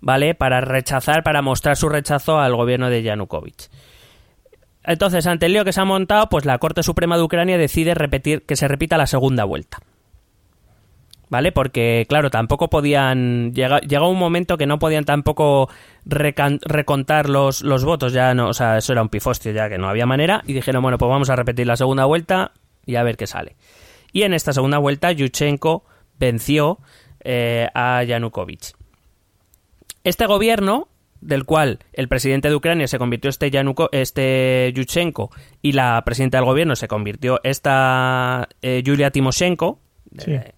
[0.00, 0.34] ¿vale?
[0.34, 3.70] Para rechazar, para mostrar su rechazo al gobierno de Yanukovych.
[4.82, 7.94] Entonces, ante el lío que se ha montado, pues la Corte Suprema de Ucrania decide
[7.94, 9.78] repetir que se repita la segunda vuelta.
[11.30, 11.52] ¿Vale?
[11.52, 13.52] Porque, claro, tampoco podían.
[13.52, 15.68] Llega, llegó un momento que no podían tampoco
[16.06, 18.14] recan- recontar los, los votos.
[18.14, 20.42] Ya no, o sea, eso era un pifostio, ya que no había manera.
[20.46, 22.52] Y dijeron, bueno, pues vamos a repetir la segunda vuelta
[22.86, 23.56] y a ver qué sale.
[24.10, 25.84] Y en esta segunda vuelta, Yushchenko
[26.18, 26.78] venció
[27.22, 28.72] eh, a Yanukovych.
[30.04, 30.88] Este gobierno,
[31.20, 36.38] del cual el presidente de Ucrania se convirtió este, Yanuko- este Yushchenko y la presidenta
[36.38, 39.80] del gobierno se convirtió esta eh, Yulia Timoshenko,
[40.16, 40.30] Sí.
[40.32, 40.54] eh,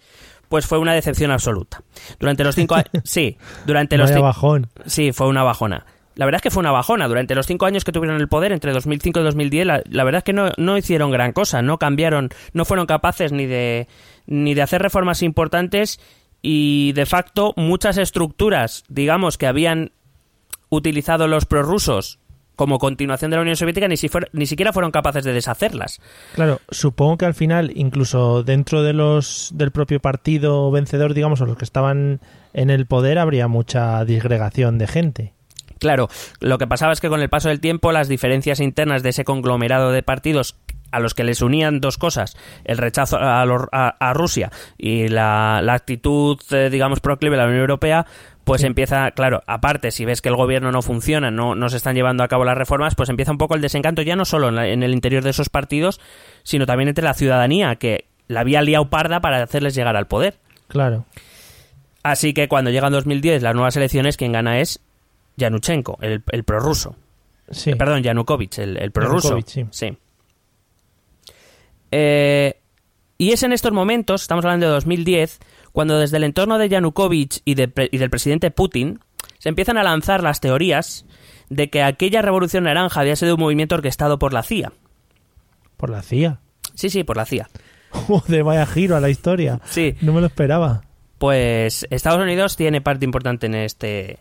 [0.51, 1.83] pues fue una decepción absoluta.
[2.19, 2.91] Durante los cinco años...
[3.05, 4.11] Sí, durante los...
[4.11, 4.67] Vaya bajón.
[4.85, 5.87] Sí, fue una bajona.
[6.17, 7.07] La verdad es que fue una bajona.
[7.07, 10.19] Durante los cinco años que tuvieron el poder, entre 2005 y 2010, la, la verdad
[10.19, 11.63] es que no, no hicieron gran cosa.
[11.63, 13.87] No cambiaron, no fueron capaces ni de,
[14.27, 16.01] ni de hacer reformas importantes
[16.43, 19.93] y, de facto, muchas estructuras, digamos, que habían
[20.69, 22.19] utilizado los prorrusos
[22.61, 25.99] como continuación de la Unión Soviética, ni, si fuer- ni siquiera fueron capaces de deshacerlas.
[26.35, 31.47] Claro, supongo que al final, incluso dentro de los del propio partido vencedor, digamos, o
[31.47, 32.21] los que estaban
[32.53, 35.33] en el poder, habría mucha disgregación de gente.
[35.79, 36.09] Claro,
[36.41, 39.25] lo que pasaba es que con el paso del tiempo las diferencias internas de ese
[39.25, 40.57] conglomerado de partidos
[40.93, 45.09] a los que les unían dos cosas, el rechazo a, lo- a- a Rusia y
[45.09, 48.05] la, la actitud, eh, digamos, proclive de la Unión Europea,
[48.51, 48.67] pues Sí.
[48.67, 52.25] empieza, claro, aparte, si ves que el gobierno no funciona, no, no se están llevando
[52.25, 54.67] a cabo las reformas, pues empieza un poco el desencanto ya no solo en, la-
[54.69, 56.01] en el interior de esos partidos,
[56.43, 60.35] sino también entre la ciudadanía, que la había liado parda para hacerles llegar al poder.
[60.69, 61.05] Claro.
[62.03, 64.81] Así que cuando llegan 2010 las nuevas elecciones, quien gana es
[65.37, 66.97] Yanuchenko, el, el prorruso.
[67.51, 67.71] Sí.
[67.71, 69.39] Eh, Perdón, Yanukovych, el, el prorruso.
[69.39, 69.97] Yanukovych, sí.
[71.91, 72.55] Eh,
[73.19, 75.41] y es en estos momentos, estamos hablando de 2010,
[75.73, 79.01] cuando desde el entorno de Yanukovych y, de y del presidente Putin
[79.39, 81.07] se empiezan a lanzar las teorías
[81.49, 84.73] de que aquella revolución naranja había sido un movimiento orquestado por la CIA.
[85.77, 86.41] Por la CIA.
[86.75, 87.49] Sí, sí, por la CIA.
[87.91, 89.61] Joder, vaya giro a la historia.
[89.65, 90.83] Sí, No me lo esperaba.
[91.19, 94.19] pues Estados Unidos tiene parte importante en este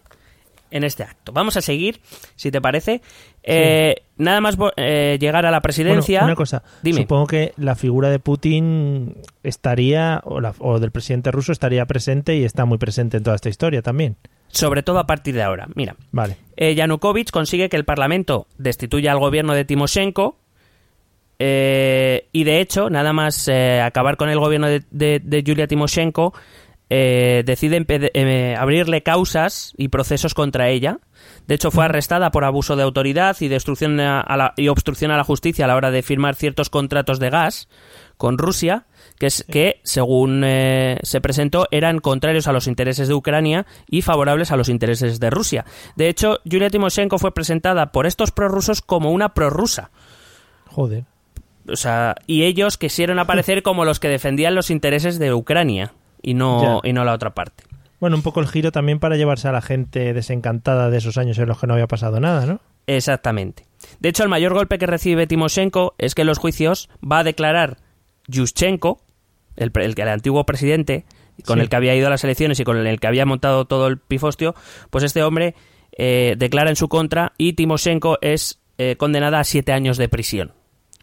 [0.72, 1.32] en este acto.
[1.32, 2.02] Vamos a seguir,
[2.36, 3.02] si te parece.
[3.44, 6.20] Eh, nada más eh, llegar a la presidencia.
[6.20, 6.64] Bueno, una cosa.
[6.84, 7.02] Dime.
[7.02, 12.36] Supongo que la figura de Putin estaría, o, la- o del presidente ruso estaría presente
[12.36, 14.18] y está muy presente en toda esta historia también.
[14.50, 15.68] Sobre todo a partir de ahora.
[15.76, 16.38] Mira, Vale.
[16.58, 20.38] eh, Yanukovych consigue que el Parlamento destituya al gobierno de Timoshenko.
[21.40, 23.48] y de hecho, nada más
[23.84, 26.34] acabar con el gobierno de, de- de Yulia Timoshenko,
[26.90, 31.00] eh, decide eh, abrirle causas y procesos contra ella.
[31.48, 34.00] De hecho, fue arrestada por abuso de autoridad y, destrucción
[34.58, 37.68] y obstrucción a la justicia a la hora de firmar ciertos contratos de gas
[38.18, 38.86] con Rusia,
[39.18, 44.02] que, es, que según eh, se presentó, eran contrarios a los intereses de Ucrania y
[44.02, 45.66] favorables a los intereses de Rusia.
[45.96, 49.92] De hecho, Yulia Timoshenko fue presentada por estos prorrusos como una prorrusa.
[50.68, 51.06] Joder.
[51.68, 56.34] O sea, y ellos quisieron aparecer como los que defendían los intereses de Ucrania y
[56.34, 57.64] no, y no la otra parte.
[58.00, 61.38] Bueno, un poco el giro también para llevarse a la gente desencantada de esos años
[61.38, 62.62] en los que no había pasado nada, ¿no?
[62.88, 63.66] Exactamente.
[64.00, 67.24] De hecho, el mayor golpe que recibe Timoshenko es que en los juicios va a
[67.24, 67.78] declarar
[68.28, 69.02] Yushchenko,
[69.58, 71.06] el, el, el antiguo presidente,
[71.46, 73.88] con el que había ido a las elecciones y con el que había montado todo
[73.88, 74.56] el pifostio,
[74.90, 75.56] pues este hombre
[75.98, 80.54] eh, declara en su contra y Timoshenko es eh, condenada a siete años de prisión.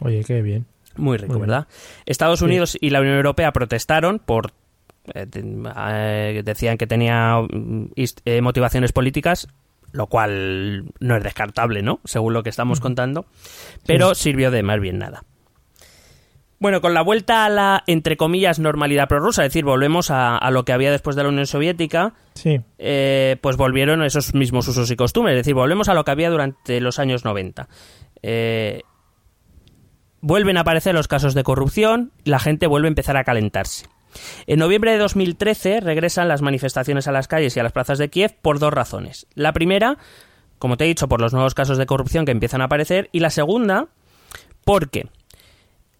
[0.01, 0.67] Oye, qué bien.
[0.97, 1.67] Muy rico, ¿verdad?
[2.07, 4.53] Estados Unidos y la Unión Europea protestaron por
[5.15, 7.91] eh, decían que tenía mm,
[8.43, 9.49] motivaciones políticas,
[9.93, 12.01] lo cual no es descartable, ¿no?
[12.05, 13.27] Según lo que estamos contando,
[13.87, 15.23] pero sirvió de más bien nada.
[16.59, 20.65] Bueno, con la vuelta a la, entre comillas, normalidad prorrusa, es decir, volvemos a, lo
[20.65, 22.61] que había después de la Unión Soviética, sí.
[22.79, 26.31] Eh, pues volvieron esos mismos usos y costumbres, es decir, volvemos a lo que había
[26.31, 27.69] durante los años 90.
[28.23, 28.83] Eh,
[30.23, 33.87] vuelven a aparecer los casos de corrupción, la gente vuelve a empezar a calentarse.
[34.47, 38.09] En noviembre de 2013 regresan las manifestaciones a las calles y a las plazas de
[38.09, 39.27] Kiev por dos razones.
[39.35, 39.99] La primera,
[40.59, 43.21] como te he dicho, por los nuevos casos de corrupción que empiezan a aparecer, y
[43.21, 43.89] la segunda,
[44.65, 45.09] porque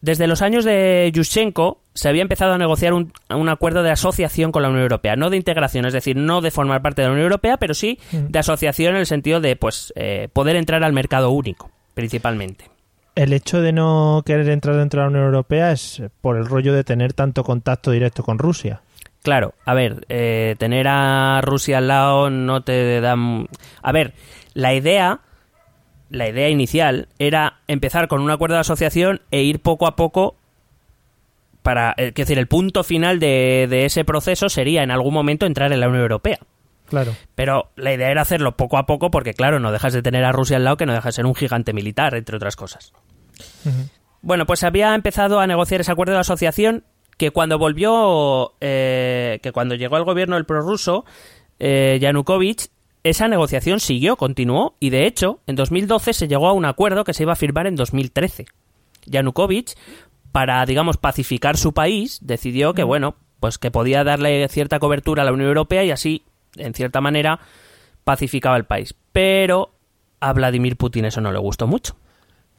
[0.01, 3.13] desde los años de Yushchenko se había empezado a negociar un,
[3.49, 6.83] acuerdo de asociación con la Unión Europea, no de integración, es decir, no de formar
[6.83, 8.27] parte de la Unión Europea, pero sí mm.
[8.29, 12.76] de asociación en el sentido de pues eh, poder entrar al mercado único, principalmente.
[13.17, 16.73] El hecho de no querer entrar dentro de la Unión Europea es por el rollo
[16.73, 18.83] de tener tanto contacto directo con Rusia.
[19.23, 23.17] Claro, a ver, eh, tener a Rusia al lado no te da...
[23.83, 24.13] A ver,
[24.55, 25.21] la idea
[26.11, 30.37] la idea inicial era empezar con un acuerdo de asociación e ir poco a poco
[31.63, 31.95] para...
[31.97, 35.89] Es decir, el punto final de, ese proceso sería en algún momento entrar en la
[35.89, 36.39] Unión Europea.
[36.85, 37.17] Claro.
[37.35, 40.31] Pero la idea era hacerlo poco a poco porque, claro, no dejas de tener a
[40.31, 42.93] Rusia al lado que no deja de ser un gigante militar, entre otras cosas.
[44.23, 46.85] Bueno, pues había empezado a negociar ese acuerdo de asociación
[47.17, 51.05] que cuando volvió, eh, que cuando llegó al gobierno el prorruso,
[51.59, 52.69] eh, Yanukovych,
[53.05, 57.15] esa negociación siguió, continuó, y de hecho, en 2012 se llegó a un acuerdo que
[57.15, 58.47] se iba a firmar en 2013.
[59.07, 59.75] Yanukovych,
[60.33, 65.25] para, digamos, pacificar su país, decidió que, bueno, pues que podía darle cierta cobertura a
[65.25, 66.25] la Unión Europea y así,
[66.57, 67.41] en cierta manera,
[68.05, 68.95] pacificaba el país.
[69.13, 69.71] Pero
[70.21, 71.97] a Vladimir Putin eso no le gustó mucho.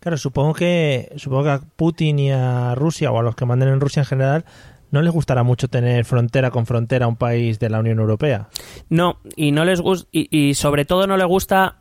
[0.08, 3.68] Claro, supongo que, supongo que a Putin y a Rusia, o a los que manden
[3.68, 4.46] en Rusia en general,
[4.90, 8.48] no les gustará mucho tener frontera con frontera a un país de la Unión Europea.
[8.88, 11.80] No, y no les gusta, y, sobre todo no le gusta,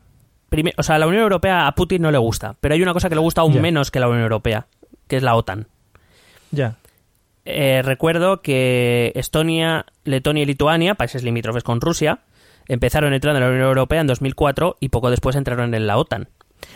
[0.77, 3.09] o sea, a la Unión Europea a Putin no le gusta, pero hay una cosa
[3.09, 4.67] que le gusta aún menos que la Unión Europea,
[5.07, 5.69] que es la OTAN.
[6.51, 6.79] Ya.
[7.45, 12.23] Eh, recuerdo que Estonia, Letonia y Lituania, países limítrofes con Rusia,
[12.67, 16.29] empezaron entrando en la Unión Europea en 2004 y poco después entraron en la OTAN.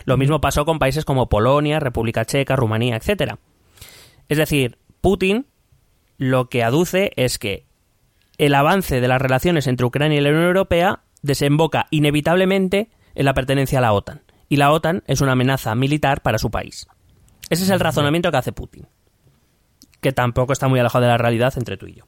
[0.05, 3.35] Lo mismo pasó con países como Polonia, República Checa, Rumanía, etc.
[4.29, 5.47] Es decir, Putin
[6.19, 7.65] lo que aduce es que
[8.37, 13.35] el avance de las relaciones entre Ucrania y la Unión Europea desemboca inevitablemente en la
[13.35, 14.23] pertenencia a la OTAN.
[14.49, 16.87] Y la OTAN es una amenaza militar para su país.
[17.49, 18.87] Ese es el razonamiento que hace Putin.
[20.01, 22.05] Que tampoco está muy alejado de la realidad entre tú y yo.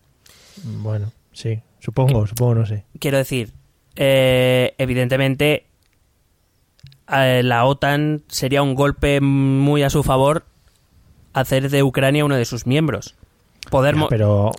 [0.63, 2.85] Bueno, sí, supongo, supongo, no sé.
[2.99, 3.53] Quiero decir,
[3.97, 5.67] eh, evidentemente
[7.13, 10.45] eh, la OTAN sería un golpe muy a su favor
[11.33, 13.15] hacer de Ucrania uno de sus miembros
[14.09, 14.53] pero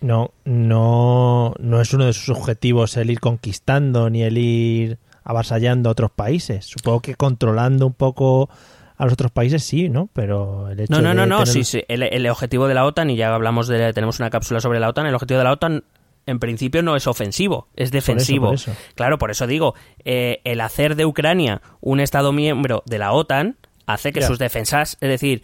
[0.00, 5.88] no, no, no es uno de sus objetivos el ir conquistando ni el ir avasallando
[5.88, 6.66] a otros países.
[6.66, 8.48] Supongo que controlando un poco
[8.96, 10.08] a los otros países sí, ¿no?
[10.12, 11.82] Pero el hecho No, no, no, no, sí, sí.
[11.88, 15.06] El, objetivo de la OTAN, y ya hablamos de, tenemos una cápsula sobre la OTAN,
[15.06, 15.84] el objetivo de la OTAN
[16.28, 18.54] en principio no es ofensivo, es defensivo.
[18.94, 23.56] Claro, por eso digo, eh, el hacer de Ucrania un Estado miembro de la OTAN
[23.86, 25.42] hace que sus defensas, es decir,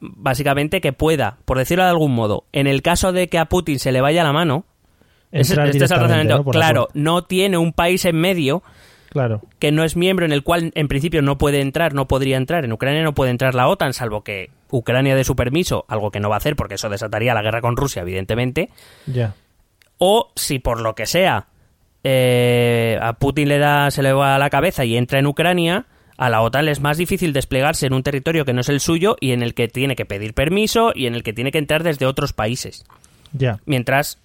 [0.00, 3.78] básicamente que pueda, por decirlo de algún modo, en el caso de que a Putin
[3.78, 4.66] se le vaya la mano,
[5.32, 6.44] este es el razonamiento.
[6.44, 8.62] claro, no tiene un país en medio
[9.08, 9.40] claro.
[9.58, 12.66] que no es miembro en el cual en principio no puede entrar, no podría entrar.
[12.66, 16.20] En Ucrania no puede entrar la OTAN, salvo que Ucrania dé su permiso, algo que
[16.20, 18.68] no va a hacer porque eso desataría la guerra con Rusia, evidentemente.
[19.06, 19.34] Ya.
[19.98, 21.46] O si por lo que sea
[22.04, 25.86] eh, a Putin le da, se le va a la cabeza y entra en Ucrania,
[26.16, 29.16] a la OTAN es más difícil desplegarse en un territorio que no es el suyo
[29.20, 31.82] y en el que tiene que pedir permiso y en el que tiene que entrar
[31.82, 32.84] desde otros países.
[33.32, 33.58] Ya.
[33.66, 34.18] Mientras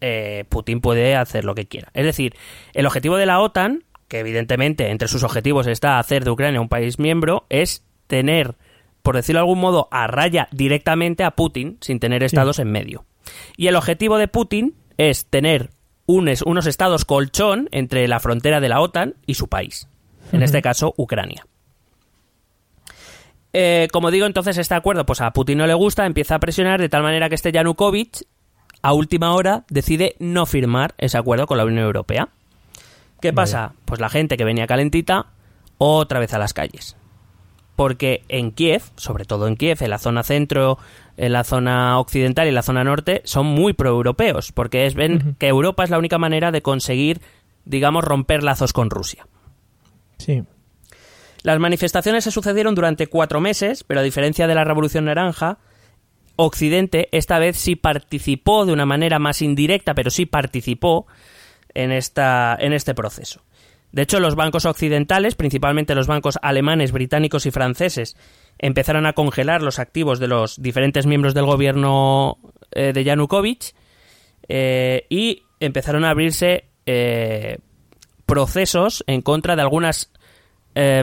[0.00, 1.88] eh, Putin puede hacer lo que quiera.
[1.94, 2.34] Es decir,
[2.74, 6.68] el objetivo de la OTAN, que evidentemente entre sus objetivos está hacer de Ucrania un
[6.68, 8.54] país miembro, es tener,
[9.02, 13.04] por decirlo de algún modo, a raya directamente a Putin sin tener estados en medio.
[13.56, 15.70] Y el objetivo de Putin es tener
[16.06, 19.88] unos estados colchón entre la frontera de la OTAN y su país,
[20.32, 21.46] en este caso Ucrania.
[23.52, 26.80] Eh, como digo, entonces este acuerdo pues a Putin no le gusta, empieza a presionar
[26.80, 28.22] de tal manera que este Yanukovych
[28.82, 32.28] a última hora decide no firmar ese acuerdo con la Unión Europea.
[33.20, 33.72] ¿Qué pasa?
[33.86, 35.26] Pues la gente que venía calentita
[35.78, 36.96] otra vez a las calles.
[37.76, 40.78] Porque en Kiev, sobre todo en Kiev, en la zona centro,
[41.16, 45.36] en la zona occidental y en la zona norte, son muy proeuropeos, porque es, ven
[45.38, 47.20] que Europa es la única manera de conseguir,
[47.64, 49.26] digamos, romper lazos con Rusia.
[50.18, 50.42] Sí.
[51.42, 55.58] Las manifestaciones se sucedieron durante cuatro meses, pero a diferencia de la Revolución Naranja,
[56.36, 61.06] Occidente esta vez sí participó de una manera más indirecta, pero sí participó
[61.72, 63.42] en, esta, en este proceso.
[63.96, 68.14] De hecho, los bancos occidentales, principalmente los bancos alemanes, británicos y franceses,
[68.58, 72.36] empezaron a congelar los activos de los diferentes miembros del gobierno
[72.72, 73.74] eh, de Yanukovych
[74.50, 77.56] eh, y empezaron a abrirse eh,
[78.26, 80.12] procesos en contra de algunas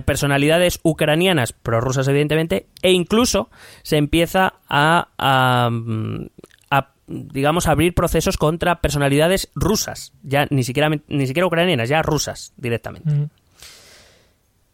[0.06, 3.50] personalidades ucranianas, prorrusas evidentemente, e incluso
[3.82, 5.72] se empieza a, a,
[7.08, 13.30] digamos, abrir procesos contra personalidades rusas, ya ni siquiera, ni siquiera ucranianas, ya rusas directamente.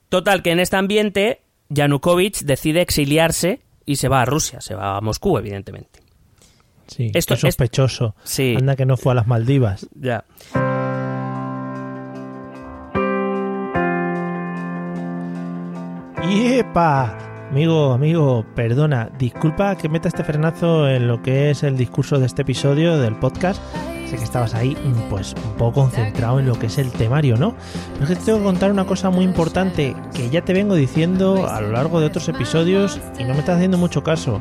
[0.10, 4.98] Total, que en este ambiente Yanukovych decide exiliarse y se va a Rusia, se va
[4.98, 6.00] a Moscú, evidentemente.
[6.88, 8.16] Sí, Esto es sospechoso.
[8.24, 8.56] Sí.
[8.58, 9.88] Anda que no fue a las Maldivas.
[9.94, 10.26] Ya.
[16.28, 17.29] ¡Yepa!
[17.52, 22.28] Amigo, amigo, perdona, disculpa que meta este frenazo en lo que es el discurso de
[22.28, 23.60] este episodio del podcast.
[24.08, 24.78] Sé que estabas ahí,
[25.10, 27.56] pues, un poco concentrado en lo que es el temario, ¿no?
[27.94, 30.76] Pero es que te tengo que contar una cosa muy importante que ya te vengo
[30.76, 34.40] diciendo a lo largo de otros episodios y no me estás haciendo mucho caso.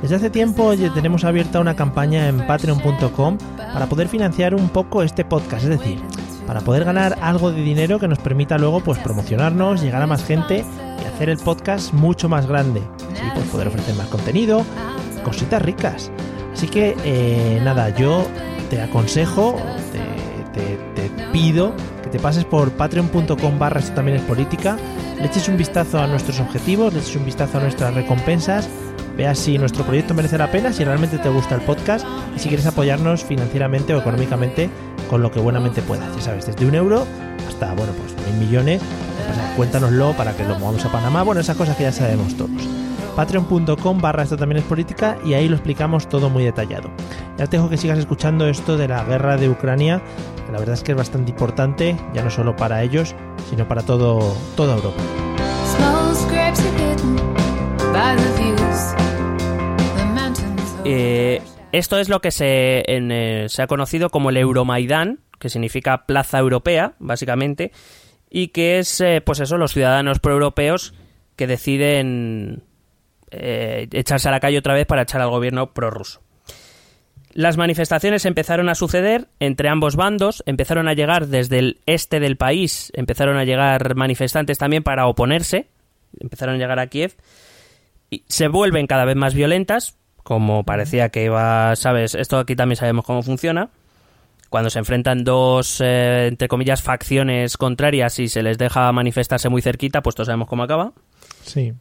[0.00, 3.36] Desde hace tiempo tenemos abierta una campaña en patreon.com
[3.74, 6.00] para poder financiar un poco este podcast, es decir,
[6.46, 10.24] para poder ganar algo de dinero que nos permita luego pues promocionarnos, llegar a más
[10.24, 10.64] gente
[11.02, 12.80] y hacer el podcast mucho más grande.
[13.14, 14.64] Sí, pues poder ofrecer más contenido,
[15.24, 16.10] cositas ricas.
[16.52, 18.26] Así que eh, nada, yo
[18.70, 19.56] te aconsejo,
[20.52, 20.78] te,
[21.32, 24.76] pido que te pases por patreon.com barra esto también es política,
[25.18, 28.68] le eches un vistazo a nuestros objetivos, le eches un vistazo a nuestras recompensas,
[29.16, 32.48] veas si nuestro proyecto merece la pena, si realmente te gusta el podcast y si
[32.48, 34.68] quieres apoyarnos financieramente o económicamente
[35.12, 36.16] con lo que buenamente puedas.
[36.16, 37.06] Ya sabes, desde un euro
[37.46, 38.80] hasta, bueno, pues mil millones.
[39.56, 41.22] cuéntanoslo para que lo movamos a Panamá.
[41.22, 42.62] Bueno, esas cosas que ya sabemos todos.
[43.14, 46.88] Patreon.com barra esto también es política y ahí lo explicamos todo muy detallado.
[47.36, 50.00] Ya te dejo que sigas escuchando esto de la guerra de Ucrania,
[50.46, 53.14] que la verdad es que es bastante importante, ya no solo para ellos,
[53.50, 55.02] sino para todo, toda Europa.
[61.72, 66.38] Esto es lo que se, eh, se ha conocido como el Euromaidán, que significa Plaza
[66.38, 67.72] Europea, básicamente,
[68.30, 70.94] y que es, eh, pues eso, los ciudadanos proeuropeos
[71.36, 72.62] que deciden
[73.30, 76.22] eh, echarse a la calle otra vez para echar al gobierno prorruso.
[77.32, 82.36] Las manifestaciones empezaron a suceder entre ambos bandos, empezaron a llegar desde el este del
[82.36, 85.68] país, empezaron a llegar manifestantes también para oponerse,
[86.20, 87.16] empezaron a llegar a Kiev,
[88.10, 92.76] y se vuelven cada vez más violentas, como parecía que iba, sabes, esto aquí también
[92.76, 93.70] sabemos cómo funciona.
[94.48, 99.62] Cuando se enfrentan dos, eh, entre comillas, facciones contrarias y se les deja manifestarse muy
[99.62, 100.92] cerquita, pues todos sabemos cómo acaba.
[101.42, 101.72] Sí.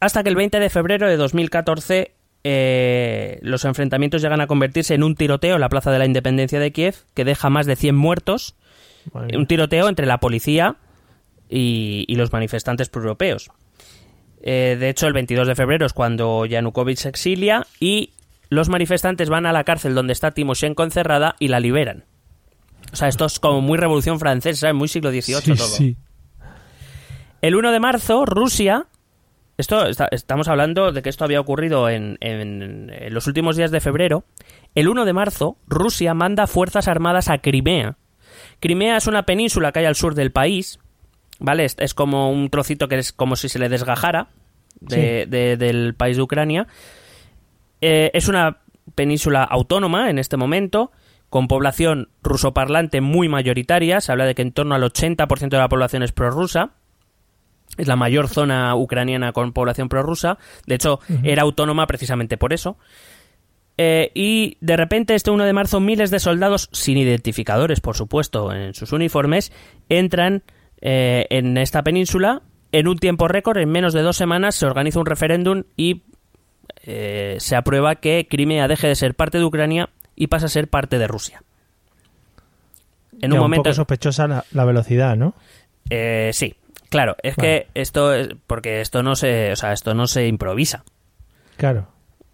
[0.00, 2.12] Hasta que el 20 de febrero de 2014
[2.44, 6.60] eh, los enfrentamientos llegan a convertirse en un tiroteo en la Plaza de la Independencia
[6.60, 8.54] de Kiev que deja más de 100 muertos.
[9.12, 10.76] Un tiroteo entre la policía
[11.48, 13.50] y, y los manifestantes proeuropeos.
[14.42, 18.12] Eh, de hecho, el 22 de febrero es cuando Yanukovych se exilia y
[18.50, 22.04] los manifestantes van a la cárcel donde está Timoshenko encerrada y la liberan.
[22.92, 25.76] O sea, esto es como muy revolución francesa, muy siglo XVIII todo.
[27.40, 28.86] El 1 de marzo, Rusia.
[29.58, 34.24] Esto estamos hablando de que esto había ocurrido en, en, los últimos días de febrero.
[34.74, 37.96] El 1 de marzo, Rusia manda fuerzas armadas a Crimea.
[38.60, 40.78] Crimea es una península que hay al sur del país,
[41.38, 41.64] ¿vale?
[41.64, 44.28] Es, como un trocito que es como si se le desgajara
[44.80, 46.66] del país de Ucrania.
[47.80, 48.58] Eh, es una
[48.94, 50.90] península autónoma en este momento,
[51.30, 54.00] con población rusoparlante muy mayoritaria.
[54.00, 56.70] Se habla de que en torno al 80% de la población es prorrusa.
[57.76, 60.38] Es la mayor zona ucraniana con población prorrusa.
[60.66, 62.78] De hecho, era autónoma precisamente por eso.
[63.76, 68.52] Eh, y de repente, este 1 de marzo, miles de soldados, sin identificadores, por supuesto,
[68.52, 69.52] en sus uniformes,
[69.88, 70.42] entran
[70.80, 72.42] eh, en esta península.
[72.70, 76.02] En un tiempo récord, en menos de dos semanas, se organiza un referéndum y
[76.84, 80.68] eh, se aprueba que Crimea deje de ser parte de Ucrania y pasa a ser
[80.68, 81.42] parte de Rusia.
[83.20, 83.72] En un, momento.
[83.72, 85.34] sospechosa la, velocidad, ¿no?
[86.32, 86.54] sí,
[86.90, 87.16] claro.
[87.22, 88.12] Es que esto,
[88.46, 90.84] porque esto no se, o sea, esto no se improvisa.
[91.56, 91.88] Claro.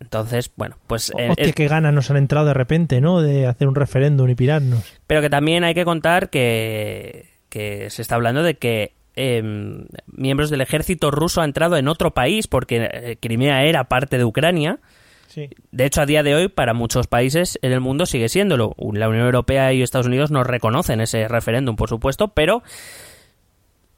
[0.05, 1.13] Entonces, bueno, pues...
[1.17, 3.23] Eh, Hostia, qué ganas nos han entrado de repente, ¿no?
[3.23, 4.85] De hacer un referéndum y pirarnos.
[5.07, 10.51] Pero que también hay que contar que, que se está hablando de que em, miembros
[10.51, 14.81] del ejército ruso han entrado en otro país porque eh, Crimea era parte de Ucrania.
[15.29, 15.51] Sí.
[15.71, 18.75] De hecho, a día de hoy, para muchos países en el mundo sigue siéndolo.
[18.93, 22.65] La Unión Europea y Estados Unidos no reconocen ese referéndum, por supuesto, pero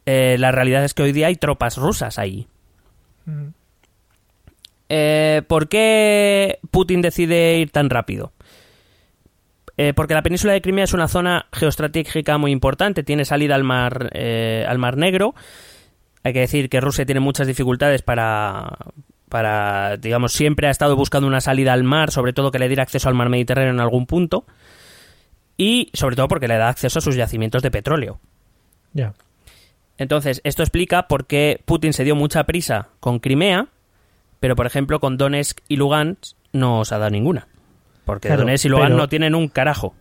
[0.04, 2.48] eh, la realidad es que hoy día hay tropas rusas ahí.
[3.24, 3.48] Mm.
[4.90, 8.34] Eh, ¿Por qué Putin decide ir tan rápido?
[9.76, 13.64] Eh, porque la península de Crimea es una zona geoestratégica muy importante, tiene salida al
[13.64, 15.34] mar, eh, al mar Negro.
[16.22, 18.76] Hay que decir que Rusia tiene muchas dificultades para,
[19.28, 22.82] para, digamos, siempre ha estado buscando una salida al mar, sobre todo que le diera
[22.82, 24.46] acceso al mar Mediterráneo en algún punto.
[25.58, 28.20] Y sobre todo porque le da acceso a sus yacimientos de petróleo.
[28.92, 29.14] Ya.
[29.98, 33.68] Entonces, esto explica por qué Putin se dio mucha prisa con Crimea
[34.40, 37.48] pero por ejemplo con Donetsk y Lugansk no os ha dado ninguna.
[38.06, 39.94] Porque Donetsk y Lugansk no tienen un carajo.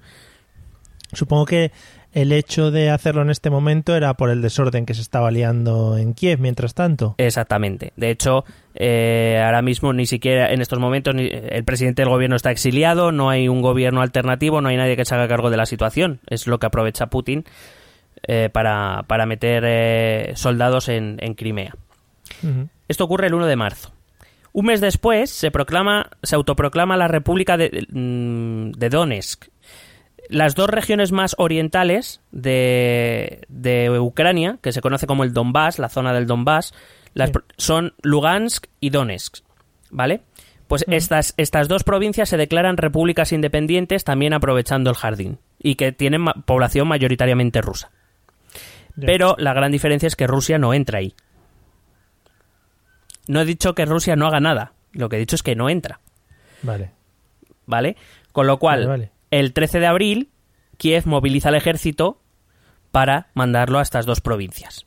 [1.12, 1.72] Supongo que
[2.14, 5.98] el hecho de hacerlo en este momento era por el desorden que se estaba liando
[5.98, 7.16] en Kiev mientras tanto.
[7.18, 7.92] Exactamente.
[7.98, 12.52] De hecho, eh, ahora mismo ni siquiera en estos momentos el presidente del gobierno está
[12.52, 15.66] exiliado, no hay un gobierno alternativo, no hay nadie que se haga cargo de la
[15.66, 16.22] situación.
[16.28, 17.44] Es lo que aprovecha Putin
[18.28, 21.76] eh, para, para, meter eh, soldados en, Crimea.
[22.88, 23.95] Esto ocurre el 1 de marzo.
[24.56, 29.50] Un mes después se proclama, se autoproclama la República de, mm, Donetsk.
[30.30, 33.46] Las dos regiones más orientales de,
[34.00, 36.74] Ucrania, que se conoce como el Donbass, la zona del Donbass,
[37.58, 39.44] son Lugansk y Donetsk.
[39.90, 40.22] ¿Vale?
[40.70, 45.92] Pues estas, estas dos provincias se declaran repúblicas independientes también aprovechando el jardín y que
[45.92, 47.92] tienen población mayoritariamente rusa.
[48.96, 51.14] Pero la gran diferencia es que Rusia no entra ahí.
[53.28, 54.74] No he dicho que Rusia no haga nada.
[54.92, 56.00] Lo que he dicho es que no entra.
[56.62, 56.92] Vale.
[57.66, 57.98] ¿Vale?
[58.32, 60.30] Con lo cual, el 13 de abril,
[60.78, 62.22] Kiev moviliza al ejército
[62.92, 64.86] para mandarlo a estas dos provincias.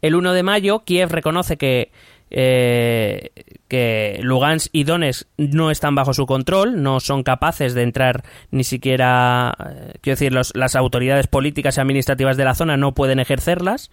[0.00, 1.92] El 1 de mayo, Kiev reconoce que,
[2.30, 3.30] eh,
[3.68, 8.64] que Lugansk y Donetsk no están bajo su control, no son capaces de entrar ni
[8.64, 13.90] siquiera, eh, quiero decir, las autoridades políticas y administrativas de la zona no pueden ejercerlas,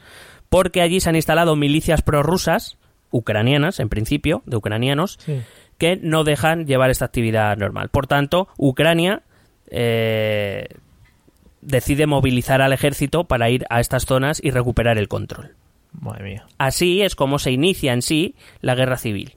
[0.50, 2.78] porque allí se han instalado milicias prorrusas
[3.12, 5.20] ucranianas, en principio, de ucranianos,
[5.78, 7.90] que no dejan llevar esta actividad normal.
[7.90, 9.22] Por tanto, Ucrania
[9.70, 10.68] eh,
[11.62, 15.56] decide movilizar al ejército para ir a estas zonas y recuperar el control.
[16.00, 16.46] Madre mía.
[16.58, 19.34] Así es como se inicia en sí la guerra civil.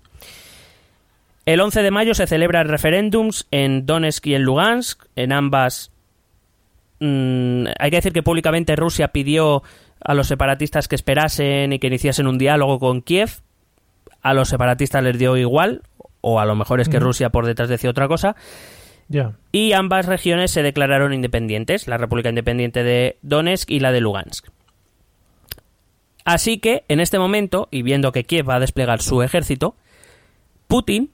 [1.46, 5.04] El 11 de mayo se celebran referéndums en Donetsk y en Lugansk.
[5.14, 5.90] En ambas.
[7.00, 9.62] Mm, hay que decir que públicamente Rusia pidió
[10.00, 13.42] a los separatistas que esperasen y que iniciasen un diálogo con Kiev
[14.24, 15.82] a los separatistas les dio igual,
[16.22, 18.34] o a lo mejor es que Rusia por detrás decía otra cosa.
[19.52, 24.48] Y ambas regiones se declararon independientes, la República Independiente de Donetsk y la de Lugansk.
[26.24, 29.76] Así que, en este momento, y viendo que Kiev va a desplegar su ejército,
[30.68, 31.10] Putin,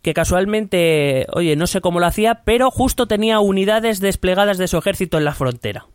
[0.00, 4.78] que casualmente, oye, no sé cómo lo hacía, pero justo tenía unidades desplegadas de su
[4.78, 5.86] ejército en la frontera.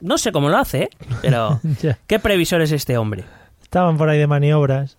[0.00, 0.90] No sé cómo lo hace, ¿eh?
[1.22, 1.60] pero
[2.08, 3.24] ¿qué previsor es este hombre?
[3.62, 4.98] Estaban por ahí de maniobras.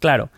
[0.00, 0.30] Claro.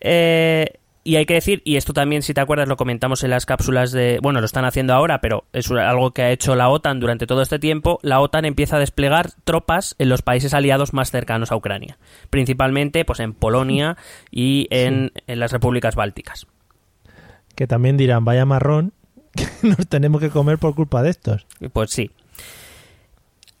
[0.00, 3.46] Eh, y hay que decir, y esto también, si te acuerdas, lo comentamos en las
[3.46, 4.18] cápsulas de.
[4.20, 7.42] Bueno, lo están haciendo ahora, pero es algo que ha hecho la OTAN durante todo
[7.42, 8.00] este tiempo.
[8.02, 11.96] La OTAN empieza a desplegar tropas en los países aliados más cercanos a Ucrania.
[12.28, 13.96] Principalmente, pues en Polonia
[14.32, 16.48] y en, las repúblicas bálticas.
[17.54, 18.92] Que también dirán, vaya marrón,
[19.36, 21.46] que nos tenemos que comer por culpa de estos.
[21.72, 22.10] Pues sí.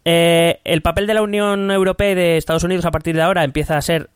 [0.04, 3.44] Eh, el papel de la Unión Europea y de Estados Unidos a partir de ahora
[3.44, 4.10] empieza a ser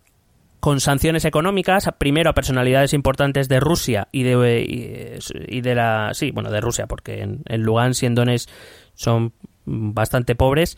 [0.60, 6.10] con sanciones económicas, primero a personalidades importantes de Rusia y de, y, de la...
[6.12, 8.48] Sí, bueno, de Rusia, porque en, en Lugansk y en Donetsk
[8.94, 9.32] son
[9.64, 10.76] bastante pobres,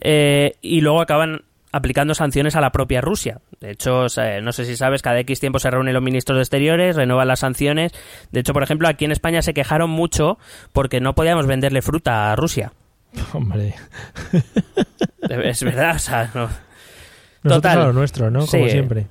[0.00, 3.40] eh, y luego acaban aplicando sanciones a la propia Rusia.
[3.60, 4.06] De hecho,
[4.42, 7.40] no sé si sabes, cada X tiempo se reúnen los ministros de Exteriores, renuevan las
[7.40, 7.92] sanciones.
[8.30, 10.38] De hecho, por ejemplo, aquí en España se quejaron mucho
[10.72, 12.72] porque no podíamos venderle fruta a Rusia.
[13.32, 13.74] Hombre.
[15.28, 16.48] Es verdad, o sea, no.
[17.42, 17.78] Total.
[17.78, 18.46] lo nuestro, ¿no?
[18.46, 19.06] Como siempre.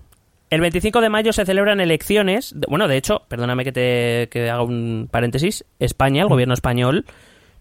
[0.51, 2.53] El 25 de mayo se celebran elecciones.
[2.67, 5.65] Bueno, de hecho, perdóname que te que haga un paréntesis.
[5.79, 6.29] España, el Mm.
[6.31, 7.05] gobierno español,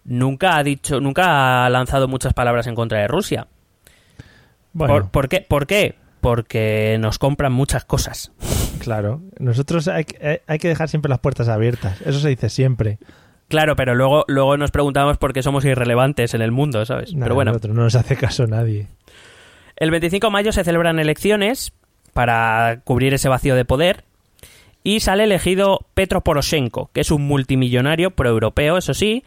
[0.03, 3.47] nunca ha dicho, nunca ha lanzado muchas palabras en contra de Rusia.
[4.73, 5.41] Bueno, ¿Por, por qué?
[5.41, 5.95] ¿Por qué?
[6.21, 8.31] Porque nos compran muchas cosas.
[8.79, 9.21] claro.
[9.39, 12.01] Nosotros hay, que- hay que dejar siempre las puertas abiertas.
[12.01, 12.99] Eso se dice siempre.
[13.47, 17.13] Claro, pero luego, luego nos preguntamos por qué somos irrelevantes en el mundo, ¿sabes?
[17.13, 18.87] Nada, pero bueno, nosotros no nos hace caso nadie.
[19.75, 21.73] el 25 de mayo se celebran elecciones
[22.13, 24.03] para cubrir ese vacío de poder
[24.83, 29.23] y sale elegido Petro Poroshenko, que es un multimillonario proeuropeo, eso sí,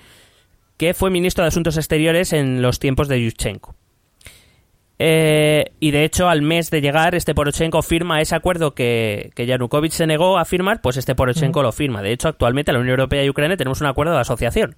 [0.76, 3.74] que fue ministro de Asuntos Exteriores en los tiempos de Yushchenko.
[4.98, 9.46] Eh, y de hecho, al mes de llegar, este Poroshenko firma ese acuerdo que, que
[9.46, 12.02] Yanukovych se negó a firmar, pues este Poroshenko lo firma.
[12.02, 14.76] De hecho, actualmente la Unión Europea y Ucrania tenemos un acuerdo de asociación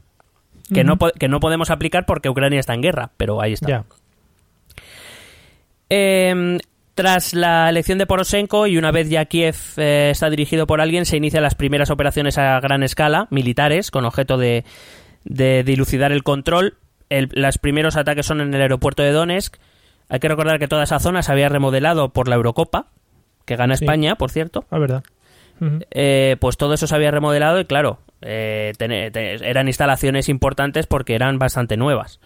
[0.72, 3.84] que, no, que no podemos aplicar porque Ucrania está en guerra, pero ahí está.
[5.88, 6.58] Eh,
[6.96, 11.06] tras la elección de Poroshenko y una vez ya Kiev eh, está dirigido por alguien,
[11.06, 14.64] se inician las primeras operaciones a gran escala, militares, con objeto de,
[15.24, 16.78] de dilucidar el control.
[17.08, 19.56] El- los primeros ataques son en el aeropuerto de Donetsk.
[20.08, 22.86] Hay que recordar que toda esa zona se había remodelado por la Eurocopa,
[23.44, 23.84] que gana Sí.
[23.84, 24.64] España, por cierto.
[24.70, 25.04] Ah, verdad.
[25.90, 30.86] Eh, pues todo eso se había remodelado y claro, eh, tene- te- eran instalaciones importantes
[30.86, 32.20] porque eran bastante nuevas.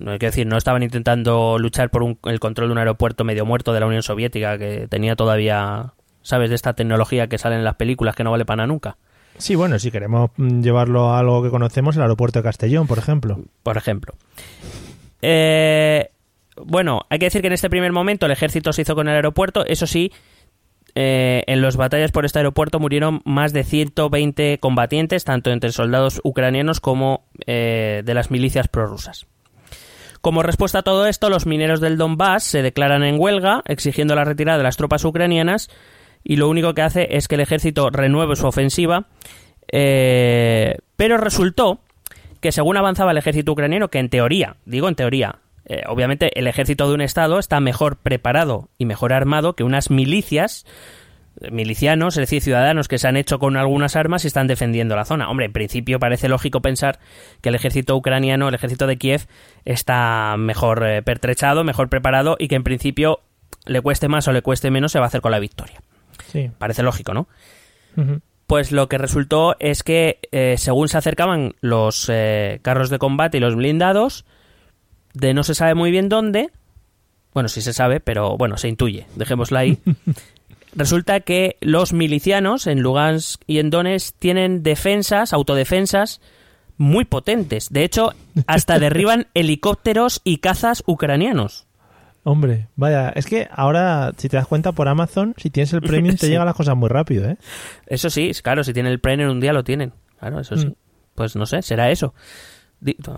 [0.00, 3.24] No hay que decir, no estaban intentando luchar por un- el control de un aeropuerto
[3.24, 6.48] medio muerto de la Unión Soviética que tenía todavía, ¿sabes?
[6.48, 8.96] De esta tecnología que sale en las películas que no vale para nunca.
[9.38, 12.98] Sí, bueno, si queremos mm, llevarlo a algo que conocemos, el aeropuerto de Castellón, por
[12.98, 13.40] ejemplo.
[13.62, 14.14] por ejemplo.
[15.22, 16.08] Eh,
[16.56, 19.14] bueno, hay que decir que en este primer momento el ejército se hizo con el
[19.14, 20.12] aeropuerto, eso sí,
[20.94, 26.20] eh, en las batallas por este aeropuerto murieron más de 120 combatientes, tanto entre soldados
[26.24, 29.26] ucranianos como eh, de las milicias prorrusas.
[30.22, 34.24] Como respuesta a todo esto, los mineros del Donbass se declaran en huelga, exigiendo la
[34.24, 35.68] retirada de las tropas ucranianas,
[36.22, 39.06] y lo único que hace es que el ejército renueve su ofensiva.
[39.70, 41.80] eh, pero resultó
[42.40, 46.46] que según avanzaba el ejército ucraniano, que en teoría, digo en teoría, eh, obviamente el
[46.46, 50.66] ejército de un estado está mejor preparado y mejor armado que unas milicias,
[51.50, 55.04] milicianos, es decir, ciudadanos que se han hecho con algunas armas y están defendiendo la
[55.04, 55.28] zona.
[55.28, 56.98] Hombre, en principio parece lógico pensar
[57.40, 59.26] que el ejército ucraniano, el ejército de Kiev,
[59.64, 63.20] está mejor eh, pertrechado, mejor preparado y que en principio
[63.66, 65.80] le cueste más o le cueste menos se va a hacer con la victoria.
[66.26, 66.50] Sí.
[66.58, 67.28] Parece lógico, ¿no?
[68.46, 73.38] Pues lo que resultó es que eh, según se acercaban los eh, carros de combate
[73.38, 74.24] y los blindados,
[75.14, 76.50] de no se sabe muy bien dónde,
[77.34, 79.78] bueno, sí se sabe, pero bueno, se intuye, dejémosla ahí.
[80.74, 86.20] Resulta que los milicianos en Lugansk y en Donetsk tienen defensas, autodefensas
[86.78, 87.68] muy potentes.
[87.70, 88.12] De hecho,
[88.46, 91.66] hasta derriban helicópteros y cazas ucranianos.
[92.24, 96.14] Hombre, vaya, es que ahora, si te das cuenta por Amazon, si tienes el premium,
[96.16, 96.28] te Sí.
[96.32, 97.36] llegan las cosas muy rápido, ¿eh?
[97.86, 99.92] Eso sí, claro, si tienen el premio un día lo tienen.
[100.20, 100.66] Claro, eso sí.
[100.68, 100.74] Mm.
[101.16, 102.14] Pues no sé, será eso.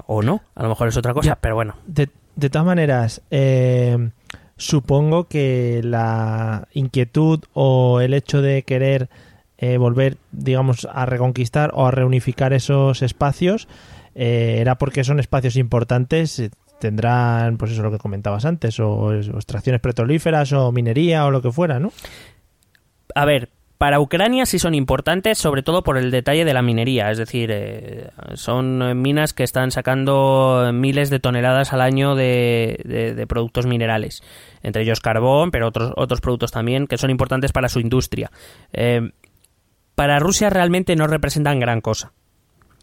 [0.07, 1.37] O no, a lo mejor es otra cosa, Ya.
[1.37, 1.77] pero bueno.
[1.87, 4.11] De, de todas maneras, eh,
[4.57, 9.09] supongo que la inquietud o el hecho de querer
[9.59, 13.69] eh, volver, digamos, a reconquistar o a reunificar esos espacios
[14.15, 16.39] eh, era porque son espacios importantes.
[16.39, 16.51] eh,
[16.81, 21.41] Tendrán, pues eso lo que comentabas antes, o, o extracciones petrolíferas o minería o lo
[21.41, 21.93] que fuera, ¿no?
[23.15, 23.49] A ver,
[23.79, 27.11] para Ucrania sí son importantes, sobre todo por el detalle de la minería.
[27.11, 32.81] Es decir, eh, son eh, minas que están sacando miles de toneladas al año de,
[32.85, 34.23] de- de productos minerales.
[34.63, 38.31] Entre ellos carbón, pero otros, otros productos también que son importantes para su industria.
[38.73, 39.11] Eh,
[39.95, 42.13] para Rusia realmente no representan gran cosa.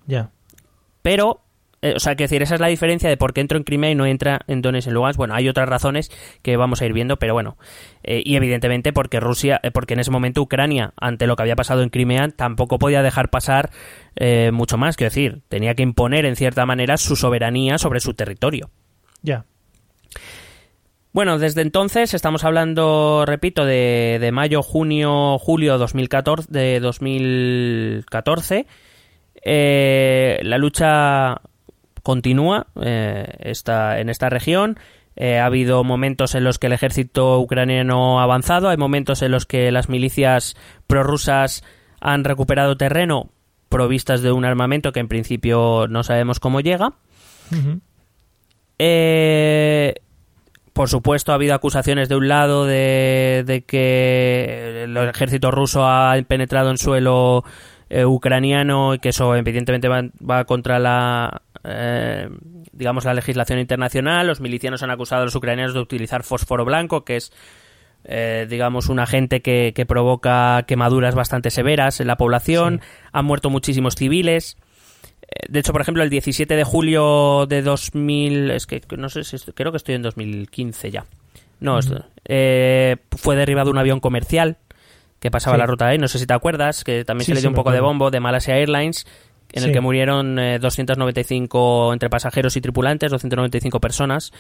[0.07, 0.29] Ya.
[1.01, 1.41] Pero,
[1.81, 3.91] eh, o sea, que decir, esa es la diferencia de por qué entro en Crimea
[3.91, 5.17] y no entra en Donetsk en Lugansk.
[5.17, 6.11] Bueno, hay otras razones
[6.41, 7.57] que vamos a ir viendo, pero bueno.
[8.03, 11.55] Eh, y evidentemente porque Rusia, eh, porque en ese momento Ucrania, ante lo que había
[11.55, 13.71] pasado en Crimea, tampoco podía dejar pasar
[14.51, 14.97] mucho más.
[14.97, 18.69] Quiero decir, tenía que imponer en cierta manera su soberanía sobre su territorio.
[19.21, 19.45] Ya.
[21.13, 28.67] Bueno, desde entonces estamos hablando, repito, de, de mayo, junio, julio 2014, de 2014.
[29.43, 31.41] Eh, la lucha
[32.03, 34.79] continúa eh, esta, en esta región.
[35.15, 39.31] Eh, ha habido momentos en los que el ejército ucraniano ha avanzado, hay momentos en
[39.31, 40.55] los que las milicias
[40.87, 41.63] prorrusas
[41.99, 43.29] han recuperado terreno
[43.69, 46.93] provistas de un armamento que en principio no sabemos cómo llega.
[48.79, 49.95] Eh,
[50.73, 56.15] por supuesto, ha habido acusaciones de un lado de, de que el ejército ruso ha
[56.27, 57.43] penetrado en suelo
[57.89, 62.29] eh, ucraniano y que eso evidentemente va, va contra la eh,
[62.71, 64.27] digamos la legislación internacional.
[64.27, 67.31] Los milicianos han acusado a los ucranianos de utilizar fósforo blanco, que es
[68.03, 72.81] eh, digamos, un agente que, que, provoca quemaduras bastante severas en la población.
[73.11, 74.57] Han muerto muchísimos civiles.
[75.21, 79.23] Eh, de hecho, por ejemplo, el 17 de julio de 2000, es que no sé
[79.23, 81.05] si creo que estoy en 2015 ya.
[81.59, 81.79] No,
[82.25, 84.57] eh, fue derribado un avión comercial
[85.19, 87.49] que pasaba la ruta ahí, no sé si te acuerdas, que también se le dio
[87.49, 89.05] un poco de bombo de Malaysia Airlines,
[89.53, 94.31] en el que murieron 295 entre pasajeros y tripulantes, 295 personas.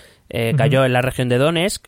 [0.57, 1.85] Cayó en la región de Donetsk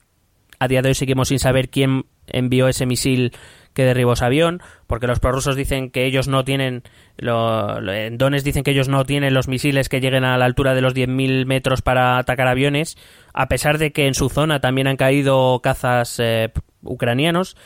[0.63, 3.33] a día de hoy seguimos sin saber quién envió ese misil
[3.73, 6.83] que derribó ese avión, porque los prorrusos dicen que ellos no tienen,
[7.17, 10.73] lo, en Dones dicen que ellos no tienen los misiles que lleguen a la altura
[10.75, 12.97] de los 10.000 metros para atacar aviones,
[13.33, 16.51] a pesar de que en su zona también han caído cazas eh,
[16.83, 17.57] ucranianos.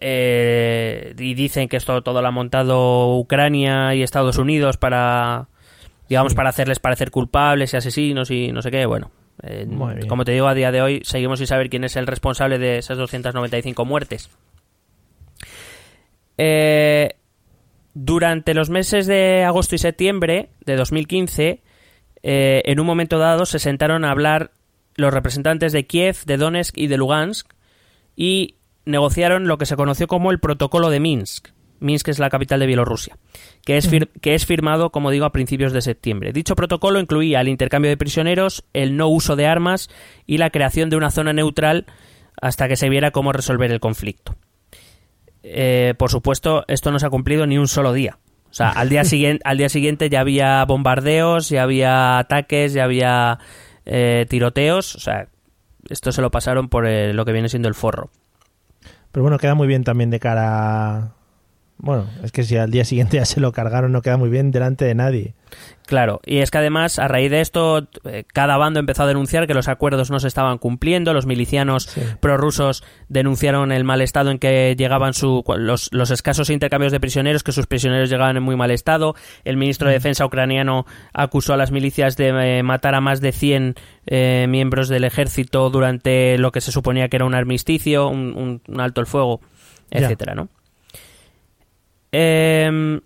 [0.00, 5.48] Eh, y dicen que esto todo lo ha montado Ucrania y Estados Unidos para,
[6.08, 8.86] digamos, para hacerles parecer culpables y asesinos y no sé qué.
[8.86, 9.10] Bueno,
[10.08, 12.78] como te digo, a día de hoy seguimos sin saber quién es el responsable de
[12.78, 14.30] esas 295 muertes.
[16.38, 17.16] Eh,
[17.94, 21.62] durante los meses de agosto y septiembre de 2015,
[22.22, 24.50] eh, en un momento dado se sentaron a hablar
[24.96, 27.52] los representantes de Kiev, de Donetsk y de Lugansk
[28.16, 28.56] y
[28.86, 31.48] negociaron lo que se conoció como el Protocolo de Minsk.
[31.78, 33.18] Minsk es la capital de Bielorrusia,
[33.64, 33.90] que es,
[34.22, 36.32] que es firmado, como digo, a principios de septiembre.
[36.32, 39.90] Dicho protocolo incluía el intercambio de prisioneros, el no uso de armas
[40.24, 41.84] y la creación de una zona neutral
[42.40, 44.36] hasta que se viera cómo resolver el conflicto.
[45.42, 48.18] Eh, por supuesto, esto no se ha cumplido ni un solo día.
[48.50, 52.84] O sea, al día, siguiente, al día siguiente ya había bombardeos, ya había ataques, ya
[52.84, 53.38] había
[53.84, 54.96] eh, tiroteos.
[54.96, 55.28] O sea,
[55.88, 58.10] esto se lo pasaron por eh, lo que viene siendo el forro.
[59.16, 61.15] Pero bueno, queda muy bien también de cara
[61.78, 64.50] bueno, es que si al día siguiente ya se lo cargaron, no queda muy bien
[64.50, 65.34] delante de nadie.
[65.86, 69.46] Claro, y es que además, a raíz de esto, eh, cada bando empezó a denunciar
[69.46, 71.14] que los acuerdos no se estaban cumpliendo.
[71.14, 76.90] Los milicianos prorrusos denunciaron el mal estado en que llegaban su, los, los, escasos intercambios
[76.90, 79.14] de prisioneros, que sus prisioneros llegaban en muy mal estado.
[79.44, 79.98] El ministro de mm.
[79.98, 84.88] Defensa ucraniano acusó a las milicias de eh, matar a más de 100 eh, miembros
[84.88, 89.40] del ejército durante lo que se suponía que era un armisticio, un, alto el fuego,
[89.90, 90.48] etcétera, ¿no?
[92.18, 93.00] Eh,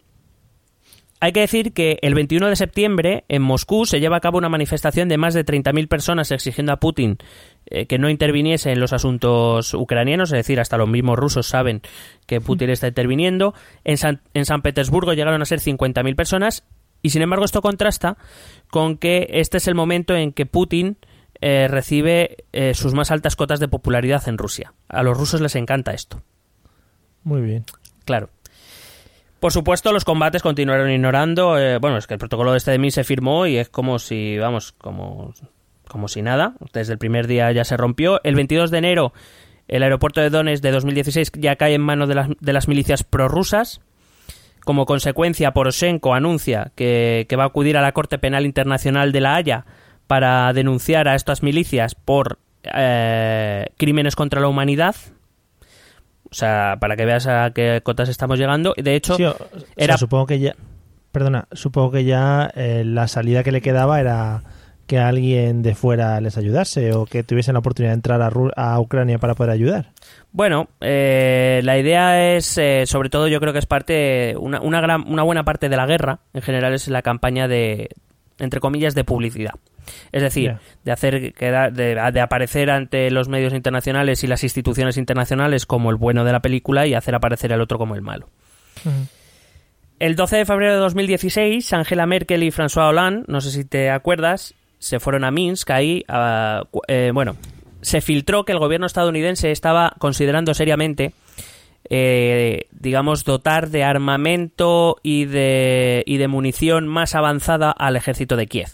[1.22, 4.48] hay que decir que el 21 de septiembre en Moscú se lleva a cabo una
[4.48, 7.18] manifestación de más de 30.000 personas exigiendo a Putin
[7.66, 11.82] eh, que no interviniese en los asuntos ucranianos, es decir, hasta los mismos rusos saben
[12.26, 13.52] que Putin está interviniendo.
[13.84, 16.64] En San, en San Petersburgo llegaron a ser 50.000 personas
[17.02, 18.16] y sin embargo esto contrasta
[18.70, 20.96] con que este es el momento en que Putin
[21.42, 24.72] eh, recibe eh, sus más altas cotas de popularidad en Rusia.
[24.88, 26.22] A los rusos les encanta esto.
[27.24, 27.66] Muy bien.
[28.06, 28.30] Claro.
[29.40, 31.58] Por supuesto, los combates continuaron ignorando.
[31.58, 33.98] Eh, bueno, es que el protocolo de este de mí se firmó y es como
[33.98, 35.32] si, vamos, como,
[35.88, 36.54] como si nada.
[36.74, 38.20] Desde el primer día ya se rompió.
[38.22, 39.14] El 22 de enero,
[39.66, 43.02] el aeropuerto de Donetsk de 2016 ya cae en manos de las, de las milicias
[43.02, 43.80] prorrusas.
[44.64, 49.36] Como consecuencia, Poroshenko anuncia que, va a acudir a la Corte Penal Internacional de La
[49.36, 49.64] Haya
[50.06, 54.96] para denunciar a estas milicias por eh, crímenes contra la humanidad,
[56.30, 58.74] o sea, para que veas a qué cotas estamos llegando.
[58.76, 59.16] De hecho,
[59.76, 59.98] era...
[59.98, 60.54] supongo que ya...
[61.12, 64.44] Perdona, supongo que ya eh, la salida que le quedaba era
[64.86, 69.18] que alguien de fuera les ayudase o que tuviesen la oportunidad de entrar a, Ucrania
[69.18, 69.90] para poder ayudar.
[70.30, 74.80] Bueno, eh, la idea es, eh, sobre todo yo creo que es parte, una, una,
[74.80, 77.90] gran, una buena parte de la guerra, en general es la campaña de,
[78.40, 79.54] entre comillas, de publicidad.
[80.12, 85.90] Es decir, de hacer de, aparecer ante los medios internacionales y las instituciones internacionales como
[85.90, 88.28] el bueno de la película y hacer aparecer al otro como el malo.
[89.98, 93.90] El 12 de febrero de 2016, Angela Merkel y François Hollande, no sé si te
[93.90, 96.04] acuerdas, se fueron a Minsk ahí,
[96.88, 97.36] eh, bueno,
[97.82, 101.12] se filtró que el gobierno estadounidense estaba considerando seriamente
[101.90, 108.46] eh, digamos, dotar de armamento y de, y de munición más avanzada al ejército de
[108.46, 108.70] Kiev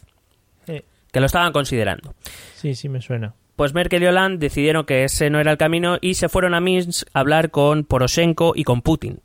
[1.17, 2.15] que lo estaban considerando.
[2.57, 3.33] Sí, sí, me suena.
[3.57, 6.61] Pues Merkel y Hollande decidieron que ese no era el camino y se fueron a
[6.61, 9.21] Minsk a hablar con Poroshenko y con Putin.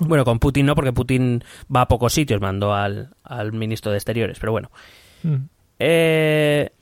[0.00, 1.42] Bueno, con Putin no, porque Putin
[1.74, 3.08] va a pocos sitios, mandó al,
[3.54, 4.70] ministro de Exteriores, pero bueno.
[5.22, 5.36] Mm.
[5.78, 6.72] Eh,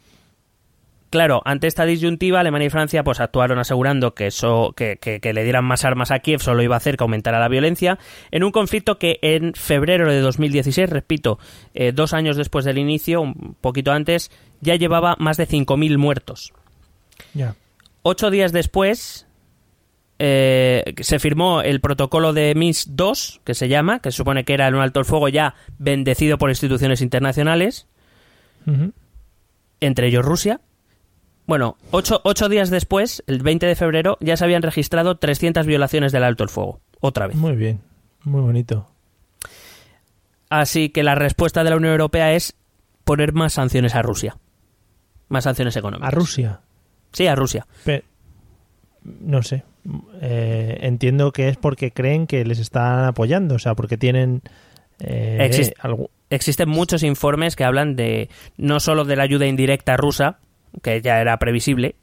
[1.10, 5.42] Claro, ante esta disyuntiva, Alemania y Francia pues actuaron asegurando que eso, que, que, le
[5.42, 7.98] dieran más armas a Kiev solo iba a hacer que aumentara la violencia,
[8.30, 11.40] en un conflicto que en febrero de 2016, repito,
[11.74, 14.30] eh, dos años después del inicio, un poquito antes,
[14.60, 16.52] ya llevaba más de 5.000 muertos.
[17.34, 17.56] Ya.
[18.02, 19.26] Ocho días después,
[20.20, 24.54] eh, se firmó el protocolo de Minsk II, que se llama, que se supone que
[24.54, 27.88] era un alto el fuego ya bendecido por instituciones internacionales,
[29.80, 30.60] entre ellos Rusia,
[31.50, 36.12] Bueno, ocho, ocho días después, el 20 de febrero, ya se habían registrado 300 violaciones
[36.12, 36.78] del alto el fuego.
[37.00, 37.34] Otra vez.
[37.34, 37.80] Muy bien,
[38.22, 38.86] muy bonito.
[40.48, 42.54] Así que la respuesta de la Unión Europea es
[43.02, 44.36] poner más sanciones a Rusia.
[45.28, 46.06] Más sanciones económicas.
[46.06, 46.60] ¿A Rusia?
[47.10, 47.66] Sí, a Rusia.
[49.02, 49.64] no sé.
[50.20, 54.42] Eh, entiendo que es porque creen que les están apoyando, o sea, porque tienen
[55.00, 55.72] eh,
[56.30, 60.38] Existen muchos informes que hablan de no solo de la ayuda indirecta rusa,
[60.82, 61.96] que ya era previsible,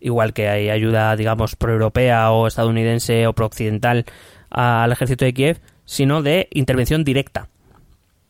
[0.00, 4.04] igual que hay ayuda, digamos, proeuropea o estadounidense o prooccidental
[4.50, 7.48] al ejército de Kiev, sino de intervención directa.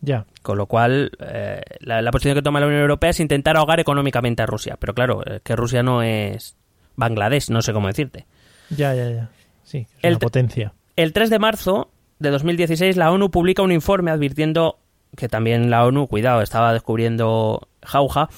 [0.00, 0.26] Ya.
[0.42, 4.42] Con lo cual, eh, la, posición que toma la Unión Europea es intentar ahogar económicamente
[4.42, 4.76] a Rusia.
[4.78, 6.56] Pero claro, que Rusia no es
[6.96, 8.26] Bangladesh, no sé cómo decirte.
[8.70, 9.30] Ya, ya, ya.
[9.62, 10.74] Sí, es una potencia.
[10.96, 14.78] El 3 de marzo de 2016, la ONU publica un informe advirtiendo
[15.16, 18.28] que también la ONU, cuidado, estaba descubriendo jauja,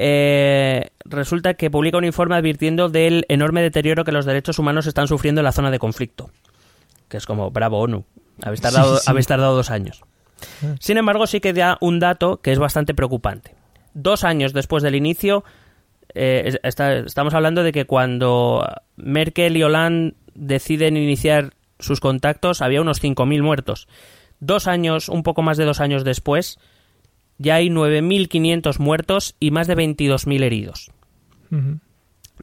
[0.00, 5.08] eh, resulta que publica un informe advirtiendo del enorme deterioro que los derechos humanos están
[5.08, 6.30] sufriendo en la zona de conflicto.
[7.08, 8.04] Que es como, bravo ONU,
[8.40, 10.04] habéis tardado, Habéis tardado dos años.
[10.62, 10.76] Ah.
[10.78, 13.56] Sin embargo, sí que da un dato que es bastante preocupante.
[13.92, 15.42] Dos años después del inicio,
[16.14, 23.02] eh, estamos hablando de que cuando Merkel y Hollande deciden iniciar sus contactos, había unos
[23.02, 23.88] 5.000 muertos.
[24.38, 26.60] Dos años, un poco más de dos años después,
[27.38, 30.90] ya hay 9.500 muertos y más de 22.000 heridos.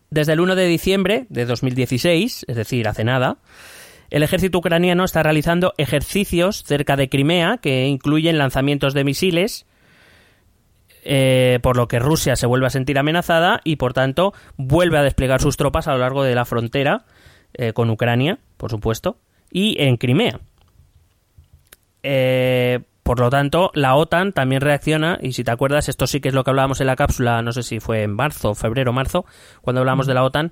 [0.09, 3.37] Desde el 1 de diciembre de 2016, es decir, hace nada,
[4.09, 9.65] el ejército ucraniano está realizando ejercicios cerca de Crimea que incluyen lanzamientos de misiles,
[11.03, 15.03] eh, por lo que Rusia se vuelve a sentir amenazada y por tanto vuelve a
[15.03, 17.05] desplegar sus tropas a lo largo de la frontera
[17.53, 19.17] eh, con Ucrania, por supuesto,
[19.51, 20.39] y en Crimea.
[22.01, 26.29] Eh, por lo tanto, la OTAN también reacciona, y si te acuerdas, esto sí que
[26.29, 29.27] es lo que hablábamos en la cápsula, no sé si fue en marzo, febrero, marzo,
[29.61, 30.49] cuando hablamos de la OTAN,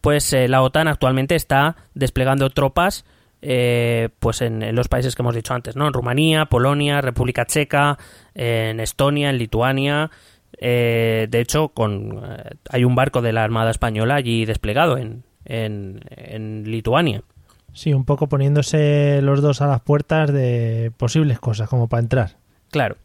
[0.00, 3.04] pues eh, la OTAN actualmente está desplegando tropas
[3.42, 5.86] eh, pues en, los países que hemos dicho antes, ¿no?
[5.86, 7.98] En Rumanía, Polonia, República Checa,
[8.34, 10.10] en Estonia, en Lituania.
[10.58, 12.18] de hecho, con,
[12.70, 17.24] hay un barco de la Armada Española allí desplegado en, en Lituania.
[17.72, 22.36] Sí, un poco poniéndose los dos a las puertas de posibles cosas, como para entrar.
[22.70, 22.96] Claro.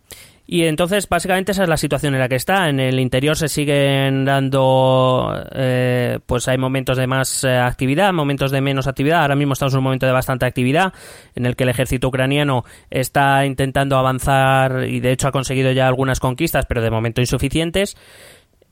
[0.48, 2.70] Y entonces, básicamente, esa es la situación en la que está.
[2.70, 8.52] En el interior se siguen dando, eh, pues hay momentos de más eh, actividad, momentos
[8.52, 9.22] de menos actividad.
[9.22, 10.94] Ahora mismo estamos en un momento de bastante actividad,
[11.34, 15.88] en el que el ejército ucraniano está intentando avanzar y, de hecho, ha conseguido ya
[15.88, 17.98] algunas conquistas, pero de momento insuficientes.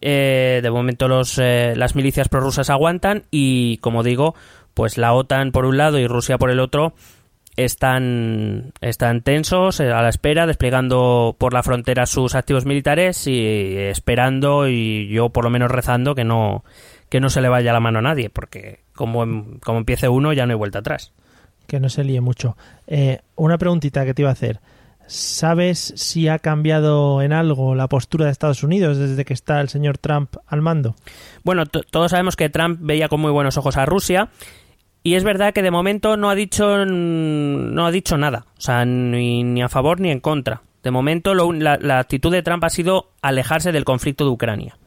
[0.05, 4.35] Eh, de momento los, las milicias prorrusas aguantan y, como digo,
[4.73, 6.93] pues la OTAN por un lado y Rusia por el otro
[7.55, 13.77] están, están tensos eh, a la espera, desplegando por la frontera sus activos militares y
[13.77, 16.63] esperando y yo por lo menos rezando que no,
[17.09, 19.23] que no se le vaya la mano a nadie, porque como,
[19.61, 21.11] como empiece uno ya no hay vuelta atrás.
[21.67, 22.57] Que no se líe mucho.
[22.87, 24.59] Eh, una preguntita que te iba a hacer.
[25.05, 29.69] ¿Sabes si ha cambiado en algo la postura de Estados Unidos desde que está el
[29.69, 30.95] señor Trump al mando?
[31.43, 34.29] Bueno, todos sabemos que Trump veía con muy buenos ojos a Rusia
[35.03, 38.85] y es verdad que de momento no ha dicho no ha dicho nada, o sea,
[38.85, 40.61] ni, a favor ni en contra.
[40.81, 44.77] De momento la, actitud de Trump ha sido alejarse del conflicto de Ucrania.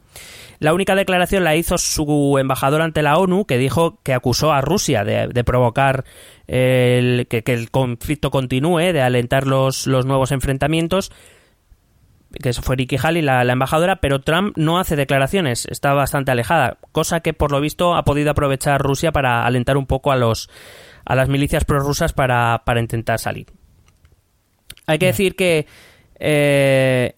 [0.59, 4.61] La única declaración la hizo su embajador ante la ONU, que dijo que acusó a
[4.61, 6.03] Rusia de, provocar
[6.47, 11.11] el, que, que, el conflicto continúe, de alentar los, los nuevos enfrentamientos,
[12.31, 17.21] que fue Ricky Haley, la, embajadora, pero Trump no hace declaraciones, está bastante alejada, cosa
[17.21, 20.49] que por lo visto ha podido aprovechar Rusia para alentar un poco a los
[21.05, 23.47] a las milicias prorrusas para, para intentar salir.
[24.87, 25.65] Hay que decir que
[26.19, 27.15] eh,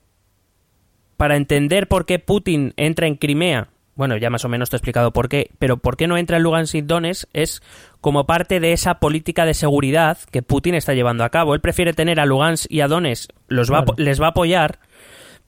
[1.18, 4.78] para entender por qué Putin entra en Crimea, bueno, ya más o menos te he
[4.78, 7.62] explicado por qué, pero por qué no entra en Lugansk y Donetsk es
[8.00, 11.54] como parte de esa política de seguridad que Putin está llevando a cabo.
[11.54, 14.80] Él prefiere tener a Lugansk y a Donetsk, los va, les va a apoyar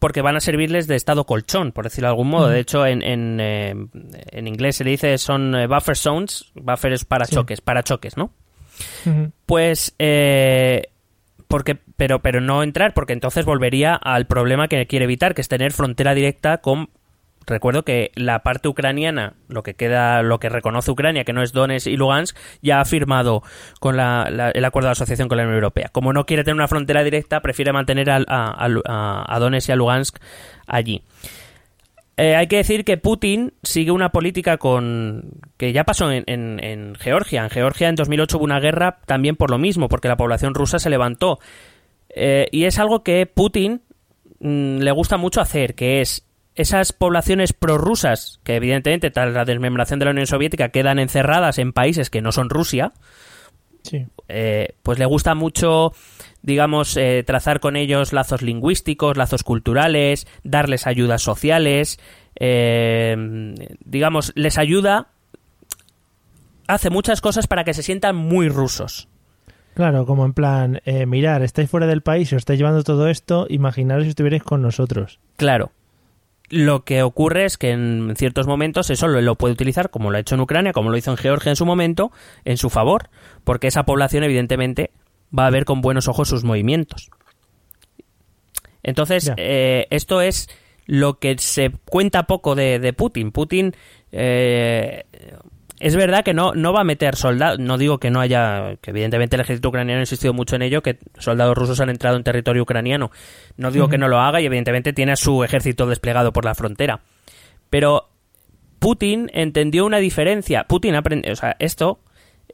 [0.01, 2.49] porque van a servirles de estado colchón, por decirlo de algún modo.
[2.49, 3.75] De hecho, en, en, eh,
[4.31, 8.33] en, inglés se le dice son eh, buffer zones, buffers para choques, para choques, ¿no?
[9.45, 10.87] Pues, eh,
[11.47, 15.47] porque, pero, pero no entrar, porque entonces volvería al problema que quiere evitar, que es
[15.47, 16.89] tener frontera directa con
[17.47, 21.53] Recuerdo que la parte ucraniana, lo que queda, lo que reconoce Ucrania, que no es
[21.53, 23.41] Donetsk y Lugansk, ya ha firmado
[23.79, 25.89] con el acuerdo de asociación con la Unión Europea.
[25.91, 30.17] Como no quiere tener una frontera directa, prefiere mantener a, a, Donetsk y a Lugansk
[30.67, 31.03] allí.
[32.17, 37.43] Eh, hay que decir que Putin sigue una política con que ya pasó en, Georgia.
[37.43, 40.77] En Georgia en 2008 hubo una guerra también por lo mismo, porque la población rusa
[40.77, 41.39] se levantó.
[42.09, 43.81] Eh, y es algo que Putin
[44.39, 46.27] mm, le gusta mucho hacer, que es
[46.61, 51.73] esas poblaciones prorrusas, que evidentemente tras la desmembración de la Unión Soviética quedan encerradas en
[51.73, 52.93] países que no son Rusia,
[54.27, 55.93] eh, pues le gusta mucho,
[56.41, 61.99] digamos, eh, trazar con ellos lazos lingüísticos, lazos culturales, darles ayudas sociales,
[62.39, 63.15] eh,
[63.83, 65.09] digamos, les ayuda,
[66.67, 69.09] hace muchas cosas para que se sientan muy rusos.
[69.73, 74.03] Claro, como en plan, mirar, estáis fuera del país os estáis llevando todo esto, imaginaros
[74.03, 75.19] si estuvierais con nosotros.
[75.37, 75.71] Claro,
[76.51, 80.19] lo que ocurre es que en ciertos momentos eso lo, puede utilizar, como lo ha
[80.19, 82.11] hecho en Ucrania, como lo hizo en Georgia en su momento,
[82.45, 83.09] en su favor,
[83.43, 84.91] porque esa población evidentemente
[85.37, 87.09] va a ver con buenos ojos sus movimientos.
[88.83, 90.49] Entonces, eh, esto es
[90.85, 93.31] lo que se cuenta poco de, Putin.
[93.31, 93.73] Putin
[94.11, 95.05] eh,
[95.81, 98.91] es verdad que no, no va a meter soldados, no digo que no haya, que
[98.91, 102.23] evidentemente el ejército ucraniano ha insistido mucho en ello, que soldados rusos han entrado en
[102.23, 103.11] territorio ucraniano.
[103.57, 106.53] No digo que no lo haga y evidentemente tiene a su ejército desplegado por la
[106.53, 107.01] frontera.
[107.71, 108.09] Pero
[108.77, 110.65] Putin entendió una diferencia.
[110.65, 111.99] Putin aprendió, o sea, esto,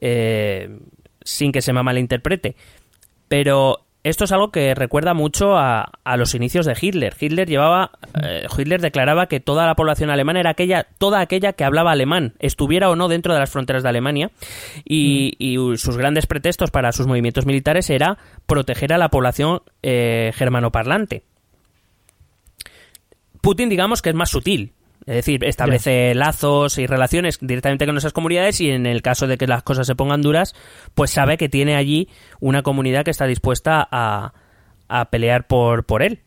[0.00, 0.78] eh,
[1.22, 2.56] sin que se me malinterprete,
[3.28, 7.14] pero esto es algo que recuerda mucho a, los inicios de Hitler.
[7.18, 7.90] Hitler llevaba,
[8.22, 12.34] eh, Hitler declaraba que toda la población alemana era aquella, toda aquella que hablaba alemán,
[12.38, 14.30] estuviera o no dentro de las fronteras de Alemania,
[14.84, 15.76] y, mm.
[15.76, 21.24] sus grandes pretextos para sus movimientos militares era proteger a la población eh, germanoparlante.
[23.40, 24.72] Putin, digamos que es más sutil.
[25.08, 29.38] Es decir, establece lazos y relaciones directamente con esas comunidades y en el caso de
[29.38, 30.54] que las cosas se pongan duras,
[30.94, 34.34] pues sabe que tiene allí una comunidad que está dispuesta a,
[35.10, 36.20] pelear por, por él.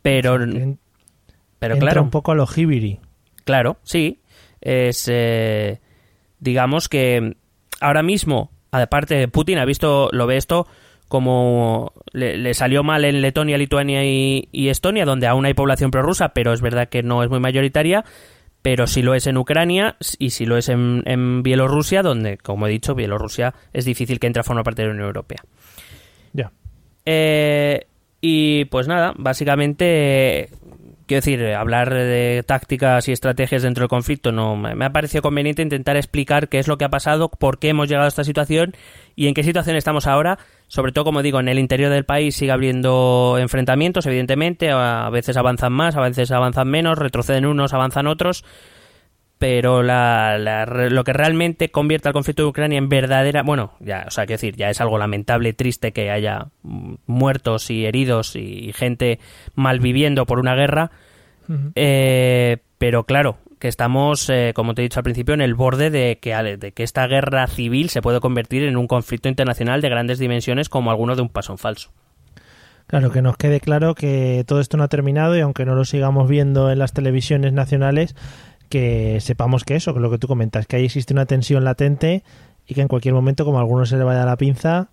[0.00, 0.38] Pero,
[1.58, 2.02] pero claro.
[2.02, 2.98] un poco a lo Hibiri.
[3.44, 4.22] Claro, sí.
[4.62, 5.78] Es, eh,
[6.40, 7.36] digamos que
[7.78, 10.66] ahora mismo, aparte de Putin, ha visto, lo ve esto
[11.08, 16.52] como le, salió mal en Letonia, Lituania y, Estonia, donde aún hay población prorrusa, pero
[16.52, 18.04] es verdad que no es muy mayoritaria,
[18.62, 22.70] pero sí lo es en Ucrania y sí lo es en, Bielorrusia, donde, como he
[22.70, 25.38] dicho, Bielorrusia es difícil que entre a formar parte de la Unión Europea.
[26.32, 26.52] Ya.
[27.04, 27.86] Eh,
[28.20, 30.50] y pues nada, básicamente
[31.06, 35.62] Quiero decir, hablar de tácticas y estrategias dentro del conflicto no me ha parecido conveniente
[35.62, 38.74] intentar explicar qué es lo que ha pasado, por qué hemos llegado a esta situación
[39.14, 40.40] y en qué situación estamos ahora.
[40.68, 45.36] Sobre todo, como digo, en el interior del país sigue habiendo enfrentamientos, evidentemente, a veces
[45.36, 48.44] avanzan más, a veces avanzan menos, retroceden unos, avanzan otros,
[49.38, 54.26] pero lo que realmente convierte al conflicto de Ucrania en verdadera, bueno, ya, o sea,
[54.26, 59.20] quiero decir, ya es algo lamentable, triste que haya muertos y heridos y gente
[59.54, 60.90] malviviendo por una guerra,
[61.74, 65.90] eh, pero claro, que estamos, eh, como te he dicho al principio, en el borde
[65.90, 69.88] de que, de que esta guerra civil se puede convertir en un conflicto internacional de
[69.88, 71.90] grandes dimensiones como alguno de un paso en falso.
[72.86, 75.84] Claro, que nos quede claro que todo esto no ha terminado y aunque no lo
[75.84, 78.14] sigamos viendo en las televisiones nacionales,
[78.68, 82.22] que sepamos que eso, que lo que tú comentas, que ahí existe una tensión latente
[82.66, 84.90] y que en cualquier momento, como a algunos se le vaya la pinza,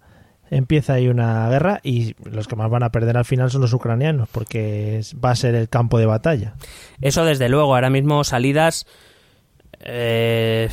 [0.56, 3.74] empieza ahí una guerra y los que más van a perder al final son los
[3.74, 6.54] ucranianos, porque va a ser el campo de batalla.
[7.01, 8.86] Eso desde luego, ahora mismo salidas
[9.80, 10.70] eh,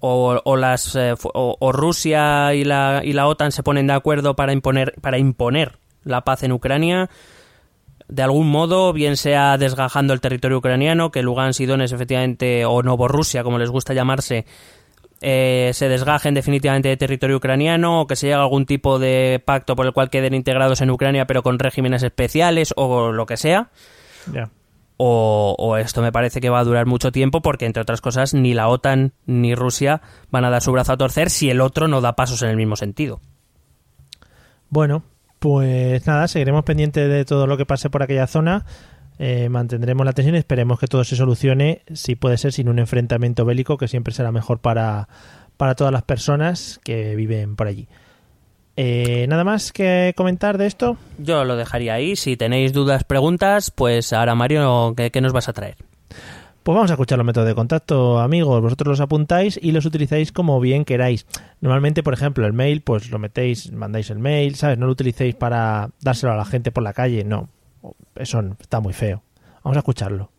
[0.00, 4.52] o, las eh, o, Rusia y la, y la OTAN se ponen de acuerdo para
[4.52, 7.10] imponer para imponer la paz en Ucrania
[8.10, 12.82] de algún modo, bien sea desgajando el territorio ucraniano, que Lugansk y Donetsk efectivamente, o
[12.82, 14.46] Novorrusia, como les gusta llamarse,
[15.20, 19.42] eh, se desgajen definitivamente de territorio ucraniano, o que se llegue a algún tipo de
[19.44, 23.36] pacto por el cual queden integrados en Ucrania, pero con regímenes especiales, o lo que
[23.36, 23.70] sea.
[24.96, 28.34] O, o, esto me parece que va a durar mucho tiempo porque, entre otras cosas,
[28.34, 31.88] ni la OTAN ni Rusia van a dar su brazo a torcer si el otro
[31.88, 33.20] no da pasos en el mismo sentido.
[34.68, 35.02] Bueno,
[35.38, 38.66] pues nada, seguiremos pendientes de todo lo que pase por aquella zona.
[39.22, 42.78] Eh, mantendremos la tensión y esperemos que todo se solucione, si puede ser, sin un
[42.78, 45.10] enfrentamiento bélico, que siempre será mejor para,
[45.58, 47.86] para todas las personas que viven por allí.
[48.78, 50.96] Eh, ¿Nada más que comentar de esto?
[51.18, 52.16] Yo lo dejaría ahí.
[52.16, 55.76] Si tenéis dudas, preguntas, pues ahora Mario, qué nos vas a traer?
[56.62, 58.62] Pues vamos a escuchar los métodos de contacto, amigos.
[58.62, 61.26] Vosotros los apuntáis y los utilizáis como bien queráis.
[61.60, 64.78] Normalmente, por ejemplo, el mail, pues lo metéis, mandáis el mail, ¿sabes?
[64.78, 67.50] No lo utilicéis para dárselo a la gente por la calle, no.
[68.20, 69.22] Eso está muy feo.
[69.64, 70.30] Vamos a escucharlo.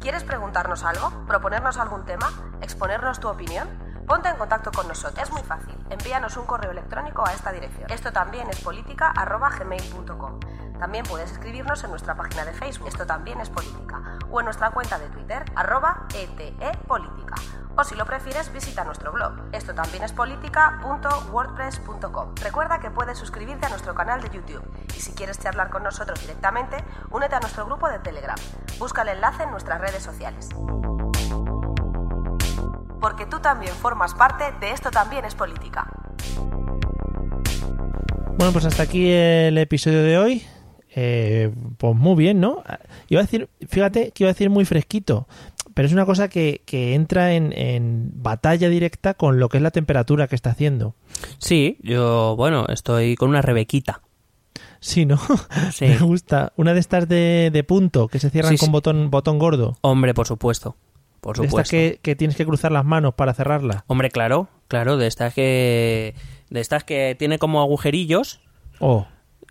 [0.00, 1.24] ¿Quieres preguntarnos algo?
[1.26, 2.30] ¿Proponernos algún tema?
[2.60, 3.66] ¿Exponernos tu opinión?
[4.06, 5.18] Ponte en contacto con nosotros.
[5.26, 5.74] Es muy fácil.
[5.88, 7.90] Envíanos un correo electrónico a esta dirección.
[7.90, 10.40] Esto también es política.gmail.com.
[10.78, 14.00] También puedes escribirnos en nuestra página de Facebook, esto también es política,
[14.30, 16.54] o en nuestra cuenta de Twitter, arroba ETE
[16.86, 17.34] Política
[17.76, 22.34] O si lo prefieres, visita nuestro blog, esto también es política.wordpress.com.
[22.42, 24.62] Recuerda que puedes suscribirte a nuestro canal de YouTube
[24.96, 28.36] y si quieres charlar con nosotros directamente, únete a nuestro grupo de Telegram.
[28.78, 30.48] Busca el enlace en nuestras redes sociales.
[33.00, 35.88] Porque tú también formas parte de esto también es política.
[38.36, 40.46] Bueno, pues hasta aquí el episodio de hoy.
[41.00, 42.64] Eh, pues muy bien, ¿no?
[43.08, 45.28] Iba a decir, fíjate que iba a decir muy fresquito,
[45.74, 50.26] pero es una cosa que, entra en, batalla directa con lo que es la temperatura
[50.26, 50.96] que está haciendo.
[51.38, 54.02] Sí, yo, bueno, estoy con una rebequita.
[54.80, 55.20] Sí, ¿no?
[55.72, 55.84] Sí.
[55.86, 56.52] Me gusta.
[56.56, 59.78] Una de estas de, punto, que se cierran con Botón, botón gordo.
[59.82, 60.74] Hombre, por supuesto.
[61.20, 61.76] Por supuesto.
[61.76, 63.84] De estas que, tienes que cruzar las manos para cerrarla.
[63.86, 66.16] Hombre, claro, claro, de estas que.
[66.50, 68.40] De estas que tiene como agujerillos.
[68.80, 69.06] Oh.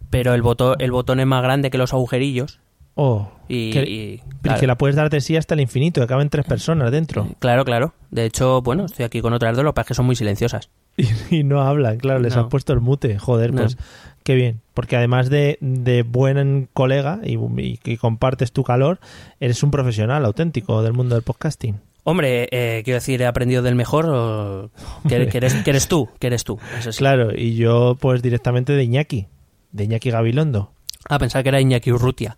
[0.10, 2.60] Pero el botón, el botón es más grande que los agujerillos.
[3.00, 4.22] Oh, y, que,
[4.60, 7.28] que la puedes dar de sí hasta el infinito, que caben tres personas dentro.
[7.40, 7.94] Claro, claro.
[8.10, 10.70] De hecho, bueno, estoy aquí con otras dos, lo que que son muy silenciosas.
[11.30, 13.20] Y, no hablan, claro, les han puesto el mute.
[13.20, 13.78] Joder, pues
[14.24, 14.62] qué bien.
[14.74, 19.00] Porque además de, de buen colega y, que compartes tu calor,
[19.40, 21.80] eres un profesional auténtico del mundo del podcasting.
[22.04, 24.72] Hombre, eh, quiero decir, he aprendido del mejor,
[25.08, 26.58] que, eres, tú, que eres tú.
[26.98, 29.28] Claro, y yo pues directamente de Iñaki,
[29.72, 30.72] de Iñaki Gabilondo.
[31.10, 32.38] Ah, pensaba que era Iñaki Urrutia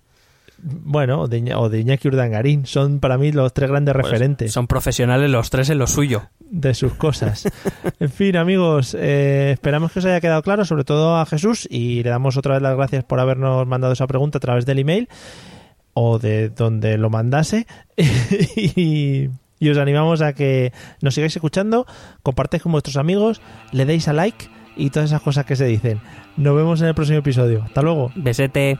[0.61, 4.51] bueno, o de, o de Iñaki Urdangarín, son para mí los tres grandes pues referentes.
[4.51, 6.29] Son profesionales los tres en lo suyo.
[6.39, 7.47] De sus cosas.
[7.99, 12.03] en fin, amigos, eh, esperamos que os haya quedado claro, sobre todo a Jesús, y
[12.03, 15.09] le damos otra vez las gracias por habernos mandado esa pregunta a través del email
[15.93, 17.67] o de donde lo mandase.
[18.55, 21.85] y, y os animamos a que nos sigáis escuchando,
[22.23, 24.49] compartáis con vuestros amigos, le deis a like
[24.79, 25.99] y todas esas cosas que se dicen.
[26.37, 27.63] Nos vemos en el próximo episodio.
[27.63, 28.11] Hasta luego.
[28.15, 28.79] Besete.